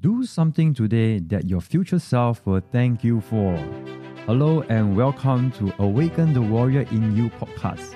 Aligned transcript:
Do 0.00 0.24
something 0.24 0.74
today 0.74 1.20
that 1.20 1.48
your 1.48 1.60
future 1.60 2.00
self 2.00 2.44
will 2.44 2.60
thank 2.60 3.04
you 3.04 3.20
for. 3.20 3.56
Hello 4.26 4.62
and 4.68 4.96
welcome 4.96 5.52
to 5.52 5.72
Awaken 5.78 6.34
the 6.34 6.42
Warrior 6.42 6.82
in 6.90 7.16
You 7.16 7.30
podcast. 7.30 7.94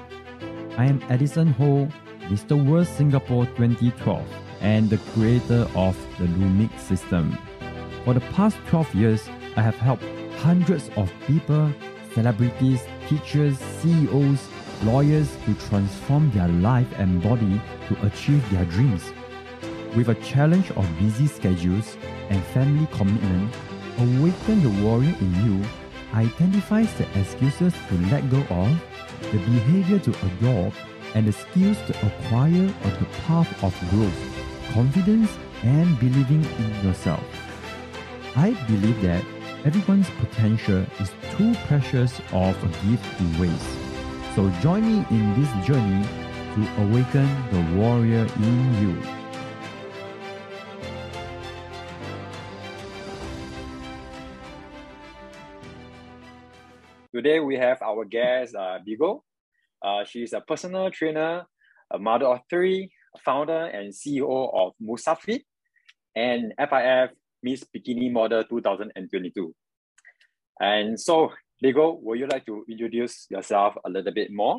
I 0.79 0.87
am 0.87 1.03
Edison 1.11 1.49
Ho, 1.55 1.89
Mr. 2.29 2.65
World 2.65 2.87
Singapore 2.87 3.45
2012 3.47 4.25
and 4.61 4.89
the 4.89 4.99
creator 5.13 5.69
of 5.75 5.97
the 6.19 6.27
Lumix 6.27 6.79
system. 6.79 7.37
For 8.05 8.15
the 8.15 8.21
past 8.33 8.57
12 8.69 8.95
years, 8.95 9.29
I 9.57 9.63
have 9.63 9.77
helped 9.77 10.05
hundreds 10.39 10.89
of 10.97 11.13
people, 11.27 11.73
celebrities, 12.15 12.81
teachers, 13.09 13.59
CEOs, 13.59 14.49
lawyers 14.85 15.29
to 15.45 15.55
transform 15.69 16.31
their 16.31 16.49
life 16.49 16.89
and 16.99 17.21
body 17.23 17.61
to 17.89 18.07
achieve 18.07 18.49
their 18.51 18.65
dreams. 18.67 19.03
With 19.97 20.09
a 20.09 20.15
challenge 20.17 20.71
of 20.73 20.99
busy 21.01 21.27
schedules 21.27 21.97
and 22.29 22.41
family 22.55 22.87
commitment, 22.93 23.53
Awaken 23.99 24.63
the 24.63 24.85
Warrior 24.85 25.15
in 25.21 25.35
You 25.45 25.65
identifies 26.15 26.93
the 26.95 27.07
excuses 27.19 27.75
to 27.89 27.95
let 28.07 28.31
go 28.31 28.39
of, 28.51 28.71
the 29.33 29.39
behavior 29.39 29.99
to 29.99 30.11
adopt, 30.11 30.77
and 31.15 31.27
the 31.27 31.33
skills 31.33 31.77
to 31.89 32.07
acquire 32.07 32.73
on 32.85 32.93
the 33.01 33.09
path 33.27 33.65
of 33.65 33.75
growth, 33.91 34.73
confidence, 34.73 35.37
and 35.65 35.99
believing 35.99 36.45
in 36.45 36.87
yourself. 36.87 37.25
I 38.37 38.53
believe 38.69 39.03
that 39.03 39.25
everyone's 39.65 40.09
potential 40.21 40.87
is 41.01 41.11
too 41.37 41.53
precious 41.67 42.21
of 42.33 42.57
a 42.63 42.69
gift 42.87 43.19
to 43.19 43.41
waste. 43.41 43.77
So 44.37 44.49
join 44.63 44.83
me 44.87 45.05
in 45.11 45.35
this 45.35 45.67
journey 45.67 46.07
to 46.55 46.83
awaken 46.83 47.29
the 47.51 47.77
warrior 47.77 48.27
in 48.37 48.81
you. 48.81 49.20
Today 57.31 57.47
we 57.47 57.55
have 57.59 57.81
our 57.81 58.05
guest, 58.05 58.57
uh, 58.57 58.81
Bego. 58.83 59.23
Uh, 59.81 60.03
she's 60.03 60.33
a 60.33 60.41
personal 60.41 60.91
trainer, 60.91 61.47
a 61.89 61.97
mother 61.97 62.27
of 62.27 62.41
three, 62.51 62.91
founder 63.25 63.67
and 63.67 63.95
CEO 63.95 64.51
of 64.53 64.73
Musafit, 64.83 65.43
and 66.17 66.53
FIF 66.59 67.11
Miss 67.41 67.63
Bikini 67.71 68.11
Model 68.11 68.43
2022. 68.43 69.55
And 70.59 70.99
so, 70.99 71.31
Bego, 71.63 72.03
would 72.03 72.19
you 72.19 72.27
like 72.27 72.47
to 72.47 72.65
introduce 72.69 73.31
yourself 73.31 73.77
a 73.85 73.89
little 73.89 74.13
bit 74.13 74.33
more? 74.33 74.59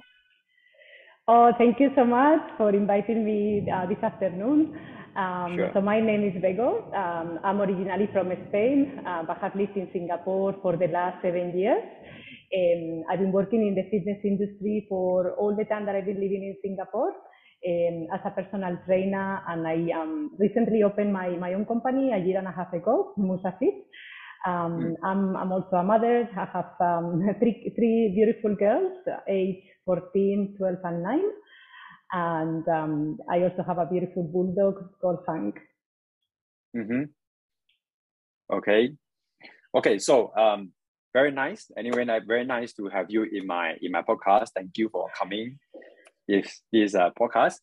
Oh, 1.27 1.51
thank 1.57 1.77
you 1.77 1.91
so 1.93 2.05
much 2.05 2.39
for 2.55 2.69
inviting 2.69 3.25
me 3.25 3.67
uh, 3.69 3.85
this 3.85 4.01
afternoon. 4.01 4.79
Um, 5.17 5.55
Sure. 5.57 5.71
So 5.73 5.81
my 5.81 5.99
name 5.99 6.23
is 6.23 6.41
Bego. 6.41 6.87
Um, 6.95 7.37
I'm 7.43 7.59
originally 7.59 8.07
from 8.13 8.31
Spain, 8.47 9.01
uh, 9.05 9.23
but 9.27 9.39
have 9.39 9.55
lived 9.55 9.75
in 9.75 9.89
Singapore 9.91 10.55
for 10.61 10.77
the 10.77 10.87
last 10.87 11.21
seven 11.21 11.51
years. 11.51 11.83
Um, 12.53 13.03
I've 13.09 13.19
been 13.19 13.31
working 13.31 13.67
in 13.67 13.75
the 13.75 13.87
fitness 13.89 14.19
industry 14.23 14.85
for 14.89 15.33
all 15.35 15.55
the 15.55 15.65
time 15.65 15.85
that 15.85 15.95
I've 15.95 16.05
been 16.05 16.19
living 16.19 16.43
in 16.43 16.55
Singapore 16.61 17.09
um, 17.09 18.07
as 18.13 18.21
a 18.25 18.31
personal 18.31 18.77
trainer, 18.85 19.41
and 19.47 19.67
I 19.67 19.91
um, 19.99 20.31
recently 20.37 20.83
opened 20.83 21.13
my, 21.13 21.29
my 21.29 21.53
own 21.53 21.65
company 21.65 22.11
a 22.11 22.17
year 22.17 22.37
and 22.37 22.47
a 22.47 22.51
half 22.51 22.73
ago, 22.73 23.13
Musafit. 23.17 23.87
Um, 24.45 24.95
I'm, 25.03 25.37
I'm 25.37 25.51
also 25.51 25.75
a 25.77 25.83
mother. 25.83 26.27
I 26.35 26.45
have 26.51 26.73
um, 26.81 27.23
three, 27.39 27.71
three 27.75 28.11
beautiful 28.15 28.55
girls, 28.55 28.97
age 29.29 29.63
14, 29.85 30.55
12, 30.57 30.75
and 30.83 31.03
9 31.03 31.21
and 32.11 32.67
um, 32.67 33.17
I 33.29 33.43
also 33.43 33.63
have 33.65 33.77
a 33.77 33.85
beautiful 33.85 34.23
bulldog 34.23 34.99
called 34.99 35.19
Hank. 35.27 35.55
Mm-hmm. 36.75 37.03
Okay. 38.53 38.93
Okay. 39.73 39.99
So, 39.99 40.35
um, 40.35 40.71
very 41.13 41.31
nice. 41.31 41.71
Anyway, 41.77 42.05
very 42.27 42.45
nice 42.45 42.73
to 42.73 42.87
have 42.87 43.07
you 43.09 43.23
in 43.23 43.45
my 43.47 43.75
in 43.81 43.91
my 43.91 44.01
podcast. 44.01 44.49
Thank 44.55 44.77
you 44.77 44.89
for 44.89 45.09
coming. 45.17 45.59
This 46.27 46.61
this 46.71 46.95
uh, 46.95 47.09
podcast. 47.19 47.59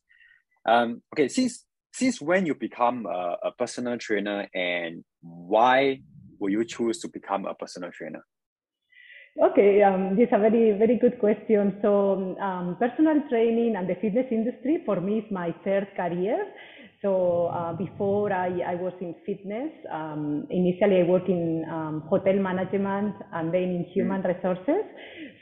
Um. 0.67 1.03
Okay. 1.15 1.29
Since 1.29 1.65
since 1.93 2.21
when 2.21 2.47
you 2.47 2.55
become 2.55 3.07
a, 3.07 3.37
a 3.49 3.53
personal 3.53 3.99
trainer 3.99 4.47
and 4.55 5.05
why 5.21 6.01
will 6.39 6.51
you 6.51 6.65
choose 6.65 7.01
to 7.01 7.09
become 7.09 7.47
a 7.47 7.55
personal 7.55 7.91
trainer? 7.91 8.23
Okay, 9.41 9.83
um, 9.83 10.17
this 10.17 10.27
is 10.27 10.35
a 10.35 10.39
very, 10.39 10.73
very 10.73 10.99
good 10.99 11.21
question. 11.21 11.79
So, 11.81 12.37
um, 12.41 12.77
personal 12.81 13.23
training 13.29 13.77
and 13.77 13.89
the 13.89 13.95
fitness 13.95 14.27
industry 14.33 14.83
for 14.85 15.01
me 15.01 15.19
is 15.19 15.31
my 15.31 15.55
third 15.63 15.87
career. 15.95 16.45
So, 17.03 17.47
uh, 17.55 17.75
before 17.75 18.33
I, 18.33 18.61
I 18.67 18.75
was 18.75 18.93
in 19.01 19.15
fitness, 19.25 19.71
um, 19.93 20.47
initially 20.51 21.01
I 21.01 21.05
worked 21.05 21.29
in 21.29 21.65
um, 21.71 22.03
hotel 22.09 22.35
management 22.35 23.15
and 23.33 23.55
then 23.55 23.63
in 23.63 23.85
human 23.95 24.23
resources. 24.23 24.83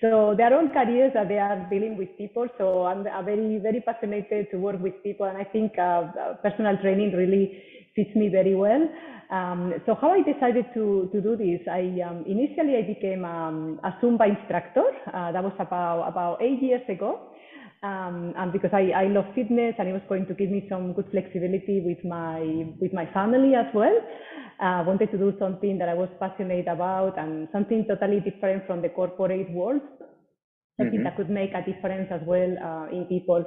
So, 0.02 0.34
they 0.36 0.42
are 0.42 0.52
all 0.52 0.68
careers 0.68 1.12
that 1.14 1.28
they 1.28 1.38
are 1.38 1.66
dealing 1.70 1.96
with 1.96 2.10
people. 2.18 2.46
So, 2.58 2.84
I'm, 2.84 3.06
I'm 3.06 3.24
very, 3.24 3.58
very 3.58 3.80
passionate 3.80 4.28
to 4.50 4.56
work 4.58 4.82
with 4.82 5.02
people, 5.02 5.26
and 5.26 5.38
I 5.38 5.44
think 5.44 5.78
uh, 5.78 6.34
personal 6.42 6.76
training 6.76 7.12
really 7.16 7.62
fits 7.96 8.14
me 8.14 8.28
very 8.28 8.54
well. 8.54 8.86
Um, 9.30 9.74
so 9.86 9.96
how 10.00 10.12
I 10.12 10.22
decided 10.22 10.66
to, 10.74 11.08
to 11.12 11.20
do 11.20 11.36
this, 11.36 11.66
I 11.66 12.00
um, 12.06 12.24
initially 12.26 12.76
I 12.76 12.82
became 12.82 13.24
um, 13.24 13.80
a 13.82 13.90
Zumba 14.00 14.28
instructor. 14.28 14.84
Uh, 15.12 15.32
that 15.32 15.42
was 15.42 15.54
about 15.58 16.06
about 16.06 16.40
eight 16.40 16.62
years 16.62 16.82
ago, 16.88 17.32
um, 17.86 18.32
and 18.36 18.52
because 18.52 18.70
I, 18.72 18.90
I 19.02 19.06
love 19.06 19.26
fitness 19.34 19.74
and 19.78 19.88
it 19.88 19.92
was 19.92 20.02
going 20.08 20.26
to 20.26 20.34
give 20.34 20.50
me 20.50 20.66
some 20.68 20.92
good 20.92 21.06
flexibility 21.10 21.80
with 21.80 22.02
my 22.04 22.40
with 22.80 22.92
my 22.92 23.06
family 23.12 23.54
as 23.54 23.66
well. 23.74 23.96
I 24.58 24.80
uh, 24.80 24.84
wanted 24.84 25.10
to 25.12 25.18
do 25.18 25.32
something 25.38 25.78
that 25.78 25.88
I 25.88 25.94
was 25.94 26.08
passionate 26.18 26.66
about 26.66 27.18
and 27.18 27.48
something 27.52 27.84
totally 27.86 28.20
different 28.20 28.66
from 28.66 28.80
the 28.82 28.88
corporate 28.88 29.50
world 29.50 29.82
something 30.76 31.02
Mhm. 31.02 31.04
that 31.04 31.16
could 31.16 31.30
make 31.30 31.52
a 31.54 31.62
difference 31.64 32.08
as 32.10 32.20
well 32.26 32.52
uh, 32.62 32.86
in 32.90 33.06
people. 33.06 33.44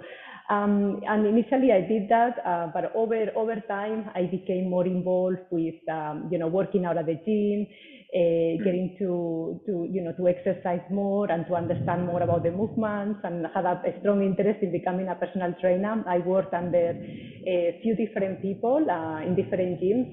Um, 0.50 1.00
and 1.08 1.26
initially 1.28 1.72
I 1.72 1.82
did 1.82 2.10
that, 2.10 2.40
uh, 2.46 2.68
but 2.74 2.92
over 2.96 3.28
over 3.36 3.56
time 3.68 4.10
I 4.16 4.26
became 4.26 4.70
more 4.70 4.86
involved 4.86 5.40
with 5.52 5.76
um, 5.90 6.28
you 6.32 6.40
know 6.40 6.48
working 6.48 6.86
out 6.86 6.98
at 6.98 7.06
the 7.06 7.16
gym, 7.26 7.68
uh, 8.14 8.62
getting 8.64 8.96
to 9.00 9.62
to 9.66 9.88
you 9.92 10.02
know 10.02 10.14
to 10.18 10.28
exercise 10.28 10.82
more 10.90 11.32
and 11.32 11.46
to 11.48 11.56
understand 11.56 12.06
more 12.06 12.22
about 12.22 12.44
the 12.44 12.52
movements, 12.52 13.20
and 13.24 13.46
had 13.54 13.66
a, 13.66 13.80
a 13.86 13.94
strong 14.00 14.24
interest 14.24 14.60
in 14.64 14.72
becoming 14.72 15.08
a 15.10 15.16
personal 15.16 15.54
trainer. 15.62 16.04
I 16.08 16.20
worked 16.20 16.54
under 16.54 16.96
a 17.48 17.80
few 17.82 17.96
different 17.96 18.42
people 18.42 18.86
uh, 18.90 19.22
in 19.22 19.36
different 19.36 19.80
gyms, 19.80 20.10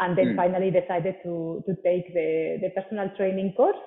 and 0.00 0.16
then 0.16 0.32
Mm. 0.32 0.36
finally 0.36 0.70
decided 0.70 1.16
to 1.24 1.62
to 1.66 1.74
take 1.82 2.12
the 2.14 2.58
the 2.62 2.70
personal 2.70 3.10
training 3.16 3.52
course. 3.56 3.82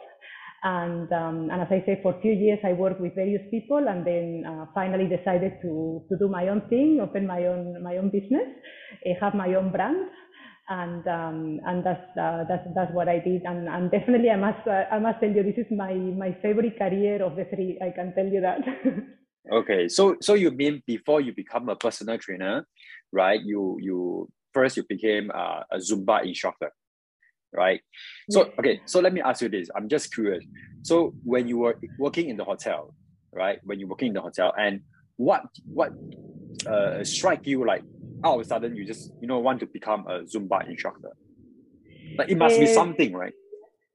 And, 0.65 1.11
um, 1.13 1.49
and 1.51 1.61
as 1.61 1.67
I 1.69 1.83
said, 1.85 1.99
for 2.01 2.17
a 2.17 2.21
few 2.21 2.33
years 2.33 2.57
I 2.65 2.73
worked 2.73 2.99
with 2.99 3.13
various 3.13 3.43
people, 3.51 3.87
and 3.87 4.03
then 4.03 4.43
uh, 4.49 4.65
finally 4.73 5.05
decided 5.05 5.61
to, 5.61 6.03
to 6.09 6.17
do 6.17 6.27
my 6.27 6.47
own 6.47 6.61
thing, 6.69 6.97
open 6.99 7.27
my 7.27 7.45
own 7.45 7.83
my 7.83 7.97
own 7.97 8.09
business, 8.09 8.49
uh, 9.05 9.13
have 9.21 9.35
my 9.35 9.53
own 9.53 9.71
brand, 9.71 10.09
and 10.69 11.07
um, 11.07 11.59
and 11.67 11.85
that's 11.85 12.09
uh, 12.17 12.45
that's 12.49 12.65
that's 12.73 12.91
what 12.93 13.07
I 13.07 13.19
did. 13.19 13.43
And, 13.43 13.69
and 13.69 13.91
definitely 13.91 14.31
I 14.31 14.37
must 14.37 14.65
uh, 14.67 14.85
I 14.91 14.97
must 14.97 15.19
tell 15.19 15.29
you 15.29 15.43
this 15.43 15.57
is 15.57 15.69
my 15.69 15.93
my 15.93 16.35
favorite 16.41 16.79
career 16.79 17.21
of 17.21 17.35
the 17.35 17.45
three. 17.45 17.77
I 17.79 17.91
can 17.91 18.15
tell 18.15 18.25
you 18.25 18.41
that. 18.41 18.61
Okay, 19.51 19.87
so 19.87 20.15
so 20.21 20.33
you 20.33 20.49
mean 20.49 20.81
before 20.87 21.21
you 21.21 21.31
become 21.31 21.69
a 21.69 21.75
personal 21.75 22.17
trainer, 22.17 22.65
right? 23.11 23.39
You 23.39 23.77
you 23.79 24.27
first 24.55 24.75
you 24.75 24.83
became 24.89 25.29
uh, 25.29 25.61
a 25.69 25.77
Zumba 25.77 26.25
instructor, 26.25 26.71
right? 27.55 27.81
So 28.29 28.51
okay, 28.59 28.81
so 28.85 28.99
let 28.99 29.13
me 29.13 29.21
ask 29.21 29.41
you 29.41 29.49
this. 29.49 29.69
I'm 29.75 29.89
just 29.89 30.13
curious. 30.13 30.45
So 30.83 31.16
when 31.23 31.47
you 31.47 31.57
were 31.59 31.77
working 31.97 32.29
in 32.29 32.38
the 32.38 32.43
hotel, 32.45 32.95
right? 33.33 33.59
When 33.63 33.79
you're 33.79 33.89
working 33.89 34.09
in 34.09 34.13
the 34.13 34.21
hotel, 34.21 34.53
and 34.57 34.81
what 35.17 35.43
what 35.67 35.93
uh 36.67 37.03
strike 37.03 37.45
you 37.47 37.66
like 37.66 37.83
all 38.23 38.35
of 38.35 38.41
a 38.41 38.45
sudden 38.45 38.75
you 38.75 38.85
just 38.85 39.11
you 39.21 39.27
know 39.27 39.39
want 39.39 39.59
to 39.61 39.67
become 39.67 40.05
a 40.07 40.21
Zumba 40.23 40.67
instructor? 40.67 41.11
Like 42.17 42.29
it 42.29 42.37
must 42.37 42.59
be 42.59 42.66
Eh, 42.66 42.67
something, 42.67 43.13
right? 43.13 43.34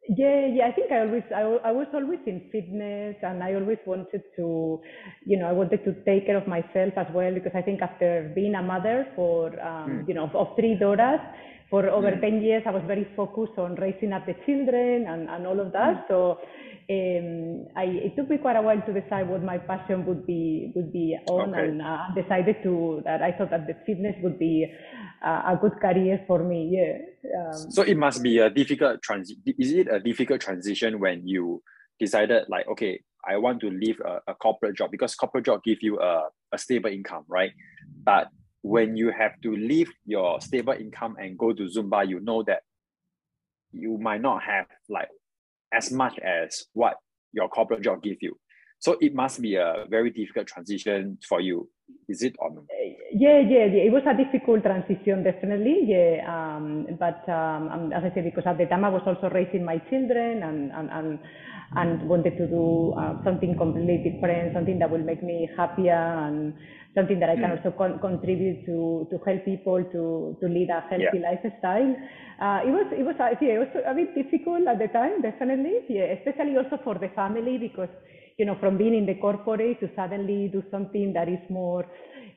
Yeah, 0.09 0.47
yeah. 0.47 0.67
I 0.67 0.73
think 0.73 0.91
I 0.91 1.01
always, 1.03 1.23
I, 1.35 1.43
I 1.69 1.73
was 1.73 1.87
always 1.95 2.19
in 2.27 2.49
fitness, 2.51 3.17
and 3.23 3.43
I 3.43 3.55
always 3.55 3.79
wanted 3.87 4.23
to, 4.37 4.81
you 5.25 5.39
know, 5.39 5.47
I 5.47 5.53
wanted 5.53 5.85
to 5.85 5.95
take 6.05 6.27
care 6.27 6.37
of 6.37 6.49
myself 6.49 6.95
as 6.97 7.07
well 7.15 7.33
because 7.33 7.53
I 7.55 7.63
think 7.63 7.81
after 7.81 8.33
being 8.35 8.55
a 8.57 8.63
mother 8.63 9.07
for, 9.15 9.55
um, 9.61 9.91
Mm. 9.91 10.09
you 10.09 10.15
know, 10.15 10.29
of 10.35 10.57
three 10.57 10.75
daughters 10.75 11.21
for 11.71 11.89
over 11.89 12.11
Mm. 12.11 12.21
ten 12.21 12.43
years, 12.43 12.63
I 12.67 12.71
was 12.71 12.83
very 12.87 13.07
focused 13.17 13.57
on 13.59 13.77
raising 13.77 14.13
up 14.13 14.27
the 14.27 14.35
children 14.47 15.07
and, 15.07 15.29
and 15.31 15.47
all 15.47 15.61
of 15.61 15.73
that. 15.73 16.07
So. 16.09 16.39
Um, 16.91 17.69
I, 17.77 17.85
it 17.85 18.17
took 18.17 18.29
me 18.29 18.37
quite 18.39 18.57
a 18.57 18.63
while 18.63 18.83
to 18.83 18.93
decide 18.93 19.29
what 19.29 19.45
my 19.45 19.59
passion 19.59 20.05
would 20.07 20.27
be 20.27 20.73
would 20.75 20.93
be 20.93 21.17
on, 21.29 21.51
Okay. 21.55 21.69
and 21.69 21.81
uh, 21.81 22.07
decided 22.17 22.57
to 22.65 23.01
that 23.05 23.23
I 23.23 23.31
thought 23.31 23.51
that 23.51 23.69
the 23.69 23.77
fitness 23.87 24.17
would 24.25 24.41
be 24.41 24.67
uh, 25.25 25.53
a 25.53 25.59
good 25.61 25.75
career 25.81 26.25
for 26.27 26.43
me. 26.43 26.61
Yeah. 26.75 26.99
Um, 27.47 27.71
So 27.71 27.83
it 27.83 27.97
must 27.97 28.25
be 28.25 28.39
a 28.39 28.51
difficult 28.51 29.03
transi- 29.09 29.39
Is 29.57 29.71
it 29.73 29.87
a 29.87 30.01
difficult 30.01 30.41
transition 30.41 30.99
when 30.99 31.29
you 31.29 31.63
decided 32.01 32.49
like, 32.49 32.67
okay, 32.67 33.05
I 33.25 33.37
want 33.37 33.61
to 33.61 33.71
leave 33.71 34.01
a, 34.05 34.19
a 34.27 34.35
corporate 34.35 34.75
job 34.77 34.91
because 34.91 35.15
corporate 35.15 35.45
job 35.45 35.63
give 35.63 35.79
you 35.83 36.01
a, 36.01 36.27
a 36.51 36.59
stable 36.59 36.91
income, 36.91 37.25
right? 37.29 37.53
But 38.05 38.27
when 38.63 38.97
you 38.97 39.11
have 39.11 39.41
to 39.43 39.57
leave 39.57 39.91
your 40.05 40.41
stable 40.41 40.75
income 40.75 41.17
and 41.19 41.39
go 41.39 41.53
to 41.53 41.65
Zumba, 41.65 42.07
you 42.09 42.21
know 42.21 42.43
that 42.45 42.63
you 43.73 43.99
might 43.99 44.21
not 44.21 44.43
have 44.43 44.67
like 44.89 45.09
as 45.73 45.91
much 45.91 46.19
as 46.19 46.65
what 46.73 46.97
your 47.33 47.49
corporate 47.49 47.83
job 47.83 48.03
give 48.03 48.19
you. 48.21 48.37
So 48.81 48.97
it 49.01 49.15
must 49.15 49.43
be 49.43 49.57
a 49.57 49.85
very 49.89 50.11
difficult 50.11 50.47
transition 50.49 51.19
for 51.29 51.41
you. 51.41 51.69
Is 52.09 52.23
it 52.23 52.35
or? 52.39 52.51
Yeah, 53.13 53.41
yeah, 53.45 53.67
yeah. 53.69 53.85
It 53.85 53.93
was 53.93 54.03
a 54.09 54.17
difficult 54.17 54.63
transition, 54.63 55.23
definitely. 55.23 55.85
Yeah, 55.85 56.25
um, 56.25 56.87
but 56.99 57.29
um, 57.29 57.93
as 57.93 58.03
I 58.05 58.11
said, 58.15 58.25
because 58.25 58.45
at 58.47 58.57
the 58.57 58.67
time 58.67 58.85
I 58.85 58.89
was 58.89 59.03
also 59.05 59.29
raising 59.29 59.65
my 59.65 59.79
children 59.91 60.43
and 60.43 60.73
and 60.73 60.89
and, 60.91 61.19
and 61.77 62.09
wanted 62.09 62.39
to 62.39 62.47
do 62.47 62.95
uh, 62.97 63.23
something 63.23 63.55
completely 63.57 64.01
different, 64.01 64.55
something 64.55 64.79
that 64.79 64.91
will 64.91 65.05
make 65.05 65.23
me 65.23 65.49
happier 65.57 65.93
and 66.27 66.55
something 66.95 67.21
that 67.21 67.31
I 67.31 67.37
can 67.37 67.51
mm. 67.51 67.59
also 67.59 67.77
con- 67.77 68.01
contribute 68.01 68.65
to 68.67 69.07
to 69.11 69.19
help 69.23 69.45
people 69.45 69.85
to 69.85 70.37
to 70.41 70.47
lead 70.49 70.71
a 70.71 70.81
healthy 70.89 71.21
yeah. 71.21 71.29
lifestyle. 71.31 71.91
Uh, 72.41 72.65
it 72.65 72.73
was 72.73 72.87
it 72.97 73.05
was 73.05 73.17
uh, 73.21 73.37
yeah, 73.45 73.61
it 73.61 73.63
was 73.67 73.73
a 73.85 73.95
bit 73.95 74.15
difficult 74.17 74.67
at 74.67 74.79
the 74.79 74.89
time, 74.89 75.21
definitely. 75.21 75.85
Yeah, 75.91 76.17
especially 76.17 76.57
also 76.57 76.81
for 76.83 76.97
the 76.97 77.13
family 77.13 77.59
because 77.59 77.93
you 78.41 78.47
know 78.49 78.57
from 78.63 78.79
being 78.83 78.95
in 79.01 79.07
the 79.07 79.17
corporate 79.25 79.81
to 79.81 79.89
suddenly 79.95 80.49
do 80.49 80.63
something 80.71 81.13
that 81.13 81.29
is 81.29 81.45
more. 81.51 81.85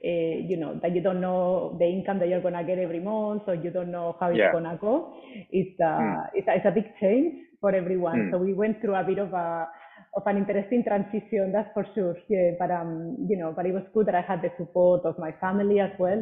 Uh, 0.06 0.36
you 0.50 0.58
know 0.58 0.78
that 0.82 0.94
you 0.94 1.02
don't 1.02 1.22
know 1.22 1.78
the 1.80 1.86
income 1.86 2.20
that 2.20 2.28
you're 2.28 2.42
gonna 2.42 2.64
get 2.70 2.78
every 2.78 3.00
month, 3.00 3.44
so 3.46 3.54
you 3.54 3.72
don't 3.72 3.90
know 3.90 4.18
how 4.20 4.28
it's 4.28 4.38
yeah. 4.38 4.52
gonna 4.52 4.78
go. 4.82 5.14
It's 5.50 5.80
uh, 5.80 6.04
mm. 6.04 6.26
it's, 6.34 6.48
it's 6.58 6.66
a 6.66 6.72
big 6.72 6.92
change 7.00 7.36
for 7.62 7.74
everyone. 7.74 8.20
Mm. 8.20 8.32
So 8.32 8.38
we 8.38 8.54
went 8.54 8.82
through 8.82 8.96
a 8.96 9.04
bit 9.06 9.20
of 9.20 9.32
a 9.32 9.70
of 10.16 10.24
an 10.28 10.38
interesting 10.38 10.84
transition, 10.84 11.52
that's 11.54 11.70
for 11.74 11.86
sure. 11.96 12.18
Yeah, 12.28 12.52
but 12.60 12.70
um, 12.70 13.16
you 13.30 13.38
know, 13.38 13.54
but 13.56 13.66
it 13.66 13.74
was 13.74 13.84
good 13.94 14.08
that 14.08 14.16
I 14.16 14.22
had 14.22 14.42
the 14.42 14.52
support 14.58 15.06
of 15.06 15.18
my 15.18 15.32
family 15.40 15.80
as 15.80 15.92
well. 15.98 16.22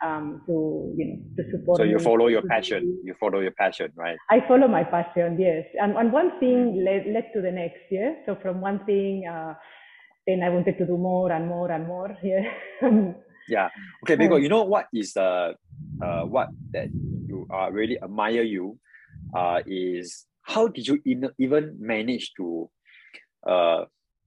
Um, 0.00 0.42
to 0.46 0.94
you 0.96 1.04
know 1.06 1.42
to 1.42 1.50
support. 1.50 1.78
So 1.78 1.82
you 1.82 1.98
follow 1.98 2.28
your 2.28 2.42
passion. 2.42 3.00
You 3.02 3.14
follow 3.18 3.40
your 3.40 3.50
passion, 3.50 3.90
right? 3.96 4.16
I 4.30 4.46
follow 4.46 4.68
my 4.68 4.84
passion, 4.84 5.40
yes. 5.40 5.66
And 5.80 5.96
and 5.96 6.12
one 6.12 6.38
thing 6.38 6.84
led 6.84 7.06
led 7.12 7.32
to 7.34 7.42
the 7.42 7.50
next, 7.50 7.82
yeah. 7.90 8.14
So 8.24 8.36
from 8.40 8.60
one 8.60 8.84
thing, 8.86 9.26
uh, 9.26 9.54
then 10.28 10.44
I 10.44 10.50
wanted 10.50 10.78
to 10.78 10.86
do 10.86 10.96
more 10.96 11.32
and 11.32 11.48
more 11.48 11.72
and 11.72 11.88
more, 11.88 12.16
yeah. 12.22 12.46
yeah. 13.48 13.68
Okay, 14.04 14.14
because 14.14 14.40
you 14.40 14.48
know 14.48 14.62
what 14.62 14.86
is 14.94 15.14
the 15.14 15.22
uh, 15.22 16.04
uh, 16.04 16.22
what 16.24 16.48
that 16.70 16.88
you 17.26 17.48
uh, 17.52 17.70
really 17.72 17.98
admire 18.00 18.42
you, 18.42 18.78
uh, 19.34 19.62
is 19.66 20.26
how 20.42 20.68
did 20.68 20.86
you 20.86 21.00
in, 21.04 21.28
even 21.38 21.76
manage 21.80 22.34
to 22.36 22.70
uh, 23.46 23.84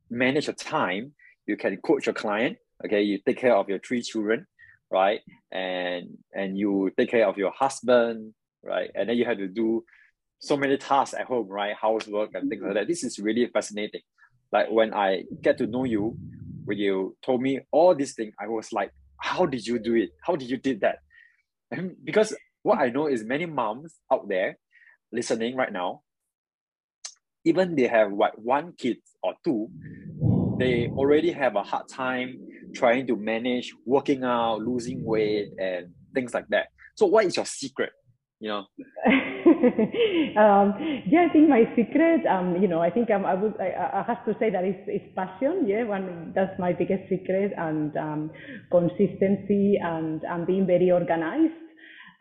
manage 0.10 0.48
your 0.48 0.56
time. 0.56 1.14
You 1.48 1.56
can 1.56 1.78
coach 1.78 2.06
your 2.08 2.14
client. 2.14 2.58
Okay, 2.84 3.04
you 3.04 3.20
take 3.26 3.38
care 3.38 3.56
of 3.56 3.70
your 3.70 3.80
three 3.80 4.02
children, 4.02 4.48
right? 4.92 5.22
And 5.52 6.18
and 6.34 6.58
you 6.58 6.92
take 6.98 7.12
care 7.12 7.28
of 7.28 7.38
your 7.38 7.52
husband, 7.52 8.34
right? 8.64 8.92
And 8.94 9.10
then 9.10 9.18
you 9.18 9.26
have 9.26 9.38
to 9.38 9.48
do 9.48 9.84
so 10.40 10.58
many 10.58 10.78
tasks 10.78 11.16
at 11.18 11.26
home, 11.26 11.48
right? 11.48 11.76
Housework 11.80 12.32
and 12.34 12.50
things 12.50 12.64
like 12.64 12.74
that. 12.74 12.88
This 12.88 13.04
is 13.04 13.20
really 13.20 13.48
fascinating. 13.48 14.02
Like 14.52 14.70
when 14.70 14.94
I 14.94 15.24
get 15.42 15.58
to 15.60 15.68
know 15.68 15.86
you, 15.86 16.18
when 16.66 16.78
you 16.78 17.16
told 17.24 17.42
me 17.42 17.60
all 17.72 17.96
these 17.96 18.14
things, 18.14 18.34
I 18.40 18.48
was 18.48 18.74
like, 18.74 18.92
how 19.18 19.46
did 19.46 19.66
you 19.66 19.80
do 19.80 19.96
it? 19.96 20.10
How 20.22 20.36
did 20.36 20.50
you 20.50 20.58
did 20.58 20.82
that? 20.82 21.00
And 21.70 21.96
because 22.04 22.36
what 22.64 22.80
I 22.80 22.90
know 22.90 23.08
is 23.08 23.24
many 23.24 23.46
moms 23.46 23.96
out 24.12 24.28
there 24.28 24.58
listening 25.12 25.56
right 25.56 25.72
now, 25.72 26.02
even 27.46 27.76
they 27.76 27.88
have 27.88 28.12
what 28.12 28.38
one 28.38 28.74
kid 28.78 28.98
or 29.24 29.34
two, 29.44 29.70
they 30.62 30.88
already 30.96 31.32
have 31.32 31.56
a 31.56 31.64
hard 31.64 31.88
time 31.88 32.38
trying 32.74 33.08
to 33.08 33.16
manage 33.16 33.74
working 33.86 34.24
out, 34.24 34.62
losing 34.62 35.04
weight, 35.04 35.50
and 35.58 35.88
things 36.14 36.34
like 36.34 36.48
that. 36.50 36.68
So, 36.96 37.06
what 37.06 37.26
is 37.26 37.36
your 37.36 37.46
secret? 37.46 37.92
You 38.40 38.50
know. 38.50 38.66
um, 40.42 40.74
yeah, 41.06 41.28
I 41.28 41.34
think 41.34 41.50
my 41.50 41.64
secret, 41.76 42.26
um, 42.26 42.62
you 42.62 42.68
know, 42.68 42.82
I 42.82 42.90
think 42.90 43.12
um, 43.12 43.26
I 43.26 43.36
would, 43.36 43.54
I, 43.60 44.02
I 44.02 44.04
have 44.08 44.26
to 44.26 44.34
say 44.40 44.50
that 44.50 44.64
it's, 44.64 44.82
it's 44.88 45.16
passion. 45.16 45.68
Yeah, 45.68 45.84
one 45.84 46.32
that's 46.36 46.58
my 46.60 46.74
biggest 46.74 47.10
secret, 47.10 47.54
and 47.58 47.96
um, 47.98 48.32
consistency, 48.72 49.80
and 49.82 50.24
and 50.24 50.48
being 50.48 50.66
very 50.66 50.92
organized. 50.92 51.54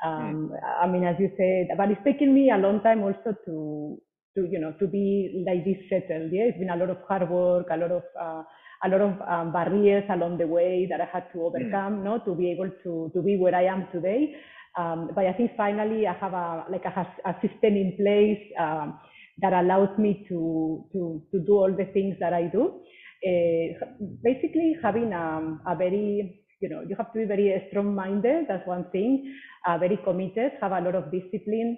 Um, 0.05 0.53
mm. 0.53 0.83
I 0.83 0.87
mean, 0.89 1.05
as 1.05 1.17
you 1.19 1.31
said, 1.37 1.77
but 1.77 1.91
it's 1.91 2.05
taken 2.05 2.35
me 2.35 2.51
a 2.51 2.59
long 2.59 2.81
time 2.81 3.03
also 3.03 3.35
to 3.45 4.01
to 4.41 4.49
you 4.51 4.59
know 4.59 4.73
to 4.79 4.87
be 4.87 5.45
like 5.47 5.65
this 5.65 5.79
settled. 5.89 6.33
Yeah, 6.33 6.49
it's 6.49 6.59
been 6.59 6.71
a 6.71 6.77
lot 6.77 6.91
of 6.91 6.99
hard 7.09 7.29
work, 7.29 7.67
a 7.71 7.77
lot 7.77 7.93
of 7.93 8.03
uh, 8.21 8.43
a 8.85 8.89
lot 8.89 9.01
of 9.01 9.21
um, 9.29 9.53
barriers 9.53 10.05
along 10.11 10.39
the 10.39 10.47
way 10.47 10.87
that 10.91 11.01
I 11.01 11.09
had 11.13 11.31
to 11.33 11.39
mm. 11.39 11.47
overcome, 11.47 12.01
mm. 12.01 12.05
no, 12.05 12.19
to 12.25 12.35
be 12.35 12.51
able 12.51 12.71
to 12.85 13.11
to 13.15 13.23
be 13.23 13.37
where 13.37 13.55
I 13.55 13.65
am 13.65 13.87
today. 13.93 14.37
Um, 14.79 15.11
but 15.15 15.27
I 15.27 15.33
think 15.33 15.53
finally 15.57 16.07
I 16.07 16.15
have 16.15 16.33
a 16.33 16.65
like 16.71 16.85
a, 16.85 17.07
a 17.27 17.35
system 17.43 17.75
in 17.77 17.97
place 17.99 18.41
um, 18.59 18.99
that 19.43 19.53
allows 19.53 19.97
me 19.99 20.25
to 20.29 20.85
to 20.93 21.23
to 21.33 21.41
do 21.41 21.53
all 21.53 21.73
the 21.73 21.87
things 21.93 22.17
that 22.21 22.33
I 22.33 22.45
do. 22.47 22.81
Uh, 23.21 23.77
basically, 24.25 24.77
having 24.83 25.13
um, 25.13 25.61
a 25.67 25.77
very 25.77 26.41
you 26.61 26.69
know 26.69 26.83
you 26.89 26.97
have 26.97 27.13
to 27.13 27.19
be 27.19 27.27
very 27.27 27.53
strong-minded. 27.71 28.47
That's 28.49 28.67
one 28.67 28.87
thing. 28.93 29.35
Uh, 29.67 29.77
very 29.77 29.99
committed, 29.99 30.53
have 30.63 30.73
a 30.73 30.81
lot 30.81 30.95
of 30.95 31.13
discipline 31.13 31.77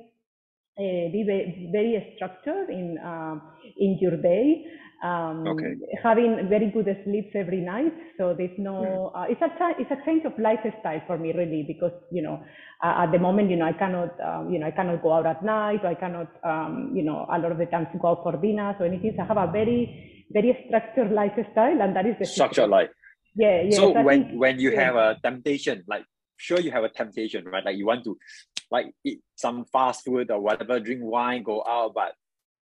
be 0.76 1.24
very, 1.26 1.68
very 1.72 2.12
structured 2.16 2.70
in 2.70 2.98
uh, 2.98 3.36
in 3.76 3.98
your 4.00 4.16
day. 4.16 4.64
Um, 5.02 5.46
okay. 5.48 5.74
Having 6.02 6.48
very 6.48 6.70
good 6.70 6.86
sleeps 7.04 7.34
every 7.34 7.60
night, 7.60 7.92
so 8.16 8.34
there's 8.38 8.56
no. 8.56 9.10
Uh, 9.14 9.26
it's 9.28 9.42
a 9.42 9.50
it's 9.78 9.90
a 9.90 9.98
change 10.06 10.24
of 10.24 10.32
lifestyle 10.38 11.02
for 11.06 11.18
me 11.18 11.32
really 11.32 11.64
because 11.66 11.92
you 12.12 12.22
know 12.22 12.42
uh, 12.82 13.02
at 13.02 13.10
the 13.10 13.18
moment 13.18 13.50
you 13.50 13.56
know 13.56 13.66
I 13.66 13.72
cannot 13.72 14.14
um, 14.20 14.50
you 14.52 14.60
know 14.60 14.66
I 14.66 14.70
cannot 14.70 15.02
go 15.02 15.12
out 15.12 15.26
at 15.26 15.44
night 15.44 15.80
or 15.82 15.88
I 15.88 15.94
cannot 15.94 16.30
um, 16.44 16.92
you 16.94 17.02
know 17.02 17.26
a 17.28 17.38
lot 17.38 17.50
of 17.50 17.58
the 17.58 17.66
times 17.66 17.88
go 18.00 18.08
out 18.08 18.22
for 18.22 18.36
dinners 18.36 18.76
or 18.78 18.86
anything. 18.86 19.12
So 19.16 19.24
I 19.24 19.26
have 19.26 19.36
a 19.38 19.50
very 19.50 20.24
very 20.30 20.56
structured 20.66 21.10
lifestyle, 21.10 21.82
and 21.82 21.96
that 21.96 22.06
is 22.06 22.14
the 22.18 22.24
structured 22.24 22.70
life. 22.70 22.90
Yeah, 23.34 23.62
yeah. 23.62 23.76
So, 23.76 23.92
so 23.92 24.02
when 24.02 24.24
think, 24.24 24.40
when 24.40 24.60
you 24.60 24.72
yeah. 24.72 24.84
have 24.84 24.96
a 24.96 25.18
temptation, 25.22 25.82
like 25.88 26.04
sure 26.36 26.60
you 26.60 26.70
have 26.70 26.84
a 26.84 26.88
temptation, 26.88 27.44
right? 27.44 27.64
Like 27.64 27.76
you 27.76 27.86
want 27.86 28.04
to 28.04 28.16
like 28.72 28.94
eat 29.04 29.20
some 29.36 29.66
fast 29.72 30.04
food 30.04 30.30
or 30.30 30.40
whatever, 30.40 30.80
drink 30.80 31.02
wine, 31.04 31.42
go 31.44 31.62
out. 31.68 31.92
But 31.94 32.14